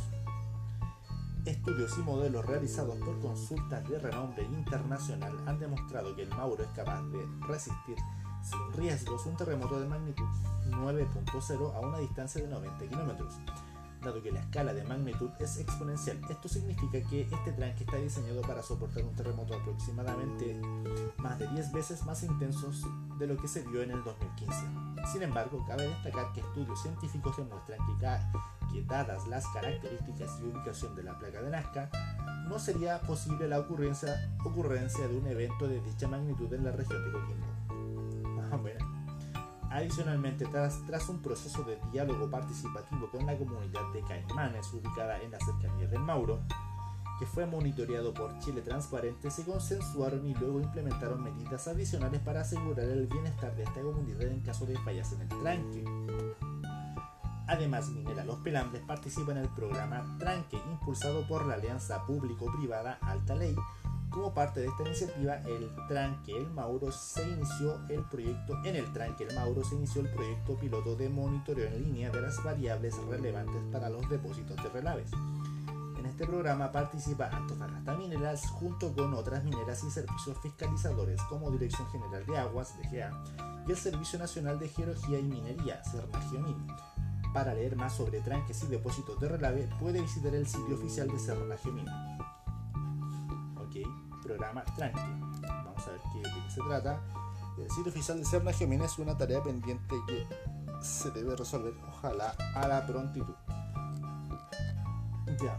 Estudios 1.45 1.97
y 1.99 2.03
modelos 2.03 2.45
realizados 2.45 2.97
por 2.99 3.21
consultas 3.21 3.89
de 3.89 3.99
renombre 3.99 4.43
internacional 4.45 5.37
han 5.47 5.59
demostrado 5.59 6.17
que 6.17 6.23
el 6.23 6.31
Mauro 6.31 6.65
es 6.65 6.71
capaz 6.71 7.03
de 7.05 7.25
resistir 7.47 7.97
sin 8.43 8.73
riesgos 8.73 9.27
un 9.27 9.37
terremoto 9.37 9.79
de 9.81 9.87
magnitud 9.87 10.27
9.0 10.71 11.75
a 11.75 11.81
una 11.81 11.99
distancia 11.99 12.43
de 12.43 12.49
90 12.49 12.89
kilómetros 12.89 13.35
dado 14.07 14.23
que 14.23 14.31
la 14.31 14.41
escala 14.41 14.73
de 14.73 14.85
magnitud 14.85 15.31
es 15.41 15.59
exponencial. 15.59 16.21
Esto 16.31 16.49
significa 16.49 17.01
que 17.09 17.23
este 17.23 17.53
tranque 17.53 17.85
está 17.85 17.97
diseñado 17.97 18.41
para 18.43 18.63
soportar 18.63 19.05
un 19.05 19.15
terremoto 19.15 19.55
aproximadamente 19.55 20.61
más 21.19 21.39
de 21.39 21.49
10 21.49 21.73
veces 21.73 22.05
más 22.05 22.23
intensos 22.23 22.85
de 23.19 23.27
lo 23.27 23.37
que 23.37 23.49
se 23.49 23.63
vio 23.63 23.83
en 23.83 23.91
el 23.91 24.03
2015. 24.05 24.55
Sin 25.13 25.23
embargo, 25.23 25.65
cabe 25.67 25.89
destacar 25.89 26.33
que 26.33 26.41
estudios 26.41 26.81
científicos 26.81 27.37
demuestran 27.37 27.79
que, 27.87 28.73
que 28.73 28.83
dadas 28.85 29.27
las 29.27 29.47
características 29.49 30.41
y 30.41 30.45
ubicación 30.45 30.95
de 30.95 31.03
la 31.03 31.19
placa 31.19 31.43
de 31.43 31.51
Nazca, 31.51 31.91
no 32.49 32.59
sería 32.59 33.01
posible 33.01 33.49
la 33.49 33.59
ocurrencia, 33.59 34.31
ocurrencia 34.45 35.09
de 35.09 35.17
un 35.19 35.27
evento 35.27 35.67
de 35.67 35.81
dicha 35.81 36.07
magnitud 36.07 36.53
en 36.53 36.65
la 36.65 36.73
región 36.73 37.05
de 37.05 37.13
Coquimbo. 37.13 37.47
Ah, 38.49 38.57
bueno. 38.57 38.86
Adicionalmente, 39.77 40.47
tras, 40.47 40.81
tras, 40.87 41.07
un 41.11 41.21
proceso 41.21 41.63
de 41.65 41.79
diálogo 41.93 42.31
participativo 42.31 43.11
con 43.11 43.27
la 43.27 43.37
comunidad 43.37 43.93
de 43.93 44.01
Caimanes 44.01 44.73
ubicada 44.73 45.21
en 45.21 45.31
la 45.31 45.39
cercanía 45.39 45.87
del 45.87 46.01
Mauro, 46.01 46.41
que 47.19 47.27
fue 47.27 47.45
monitoreado 47.45 48.15
por 48.15 48.39
Chile 48.39 48.63
Transparente, 48.63 49.31
se 49.31 49.45
consensuaron 49.45 50.27
y 50.27 50.35
luego 50.35 50.63
implementaron 50.63 51.23
medidas 51.23 51.69
adicionales 51.69 52.23
para 52.23 52.41
asegurar 52.41 52.87
el 52.87 53.07
bienestar 53.07 53.55
de 53.55 53.65
esta 53.65 53.83
comunidad 53.83 54.23
en 54.23 54.41
caso 54.41 54.65
de 54.65 54.79
fallas 54.79 55.13
en 55.13 55.21
el 55.21 55.29
tranque. 55.29 55.85
Además, 57.47 57.91
Minera 57.91 58.25
Los 58.25 58.39
Pelambres 58.39 58.83
participa 58.87 59.33
en 59.33 59.39
el 59.39 59.49
programa 59.51 60.17
Tranque, 60.19 60.57
impulsado 60.71 61.29
por 61.29 61.45
la 61.45 61.55
alianza 61.55 62.05
público-privada 62.07 62.99
Alta 63.03 63.35
Ley, 63.35 63.55
como 64.11 64.33
parte 64.33 64.61
de 64.61 64.69
esta 64.69 64.83
iniciativa, 64.83 65.37
el 65.47 65.71
Tranque 65.89 66.37
El 66.37 66.51
Mauro 66.51 66.91
se 66.93 67.29
inició 67.29 67.81
el 67.89 68.03
proyecto, 68.05 68.57
en 68.65 68.77
el 68.77 68.93
Tranque 68.93 69.25
El 69.25 69.35
Mauro 69.35 69.65
se 69.65 69.75
inició 69.75 70.03
el 70.03 70.11
proyecto 70.11 70.57
piloto 70.57 70.97
de 70.97 71.09
monitoreo 71.09 71.67
en 71.69 71.83
línea 71.83 72.11
de 72.11 72.21
las 72.21 72.43
variables 72.43 72.97
relevantes 73.09 73.63
para 73.73 73.89
los 73.91 74.09
depósitos 74.09 74.57
de 74.63 74.69
relaves. 74.71 75.11
En 75.99 76.07
este 76.07 76.27
programa 76.27 76.73
participa 76.73 77.29
Antofagasta 77.29 77.97
Minerals 77.97 78.47
junto 78.49 78.93
con 78.95 79.13
otras 79.15 79.45
mineras 79.45 79.83
y 79.85 79.91
servicios 79.91 80.39
fiscalizadores 80.43 81.21
como 81.23 81.51
Dirección 81.51 81.89
General 81.91 82.25
de 82.27 82.39
Aguas, 82.39 82.75
DGA, 82.79 83.11
y 83.67 83.71
el 83.71 83.77
Servicio 83.77 84.19
Nacional 84.19 84.59
de 84.59 84.69
Geología 84.69 85.19
y 85.19 85.25
Minería, 85.25 85.83
Cernageomin. 85.85 86.67
Para 87.35 87.55
leer 87.55 87.77
más 87.77 87.95
sobre 87.95 88.21
tranques 88.21 88.63
y 88.63 88.69
depósitos 88.69 89.21
de 89.21 89.29
relave, 89.29 89.69
puede 89.79 90.01
visitar 90.01 90.35
el 90.35 90.47
sitio 90.47 90.77
oficial 90.77 91.09
de 91.09 91.19
Cernageomin 91.19 91.87
programa 94.27 94.65
Tranqui. 94.77 95.01
Vamos 95.43 95.87
a 95.87 95.91
ver 95.91 96.01
qué, 96.13 96.19
de 96.19 96.35
qué 96.35 96.51
se 96.51 96.61
trata. 96.63 97.01
El 97.59 97.71
sitio 97.71 97.91
oficial 97.91 98.19
de 98.19 98.25
Cerna 98.25 98.53
Gemini 98.53 98.85
es 98.85 98.99
una 98.99 99.17
tarea 99.17 99.43
pendiente 99.43 99.95
que 100.07 100.27
se 100.83 101.11
debe 101.11 101.37
resolver, 101.37 101.73
ojalá, 101.89 102.35
a 102.55 102.69
la 102.69 102.87
prontitud. 102.87 103.35
Ya. 105.43 105.59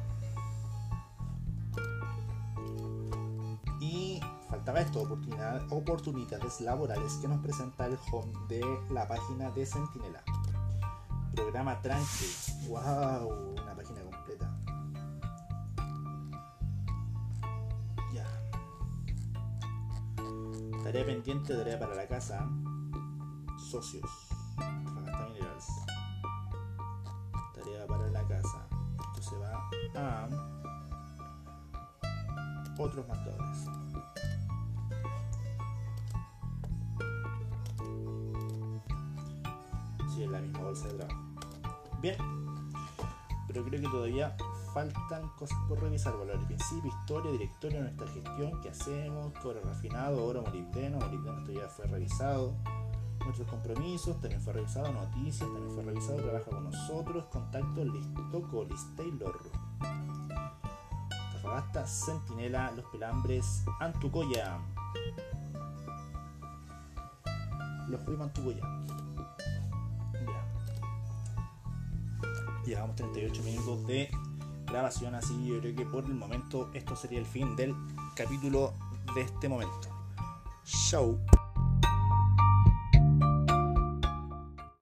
Y 3.80 4.20
faltaba 4.50 4.80
esto, 4.82 5.02
oportunidad, 5.02 5.62
oportunidades 5.72 6.62
laborales 6.62 7.14
que 7.14 7.28
nos 7.28 7.40
presenta 7.40 7.86
el 7.86 7.98
home 8.12 8.32
de 8.48 8.64
la 8.92 9.08
página 9.08 9.50
de 9.52 9.66
Sentinela. 9.66 10.24
Programa 11.36 11.82
Tranqui. 11.82 12.68
¡Wow! 12.68 13.54
Una 13.62 13.76
página 13.76 14.02
Tarea 20.88 21.06
pendiente, 21.06 21.54
tarea 21.54 21.78
para 21.78 21.96
la 21.96 22.08
casa. 22.08 22.48
Socios. 23.58 24.10
Minerals. 24.56 25.68
Tarea 27.54 27.86
para 27.86 28.10
la 28.10 28.26
casa. 28.26 28.66
Esto 29.14 29.22
se 29.22 29.38
va 29.38 29.70
a 29.98 30.30
otros 32.80 33.06
marcadores. 33.06 33.66
Sí, 40.16 40.24
es 40.24 40.30
la 40.30 40.40
misma 40.40 40.60
bolsa 40.60 40.88
de 40.88 40.94
trabajo. 40.94 41.22
Bien. 42.02 42.16
Pero 43.50 43.66
creo 43.66 43.82
que 43.82 43.90
todavía 43.90 44.38
faltan 44.78 45.28
cosas 45.30 45.58
por 45.68 45.82
revisar, 45.82 46.16
valor 46.16 46.36
al 46.38 46.46
principio, 46.46 46.92
historia, 47.02 47.32
directorio, 47.32 47.82
nuestra 47.82 48.08
gestión, 48.10 48.62
qué 48.62 48.70
hacemos, 48.70 49.34
cobre 49.42 49.60
refinado, 49.62 50.24
oro, 50.24 50.44
molibdeno, 50.44 51.00
molibdeno 51.00 51.40
esto 51.40 51.52
ya 51.52 51.68
fue 51.68 51.88
revisado, 51.88 52.54
nuestros 53.22 53.48
compromisos, 53.48 54.22
también 54.22 54.40
fue 54.40 54.54
revisado, 54.54 54.94
noticias, 54.94 55.50
también 55.50 55.74
fue 55.74 55.84
revisado, 55.84 56.18
trabaja 56.18 56.52
con 56.52 56.66
nosotros, 56.66 57.26
contacto, 57.32 57.84
listo, 57.86 58.48
Colis, 58.52 58.86
Taylor, 58.96 59.36
Tafagasta, 61.10 61.88
Centinela, 61.88 62.72
Los 62.74 62.86
Pelambres, 62.86 63.64
Antucoya, 63.80 64.60
los 67.90 68.00
fuimos 68.04 68.28
Antucoya. 68.28 68.62
Llevamos 72.64 72.96
38 72.98 73.44
minutos 73.44 73.88
de 73.88 74.12
grabación, 74.68 75.16
así 75.16 75.48
yo 75.48 75.60
creo 75.60 75.76
que 75.76 75.86
por 75.86 76.06
el 76.06 76.14
momento 76.14 76.70
esto 76.74 76.96
sería 76.96 77.20
el 77.20 77.26
fin 77.26 77.56
del 77.56 77.74
capítulo 78.16 78.74
de 79.16 79.22
este 79.22 79.50
momento. 79.50 79.90
Chau. 80.90 81.20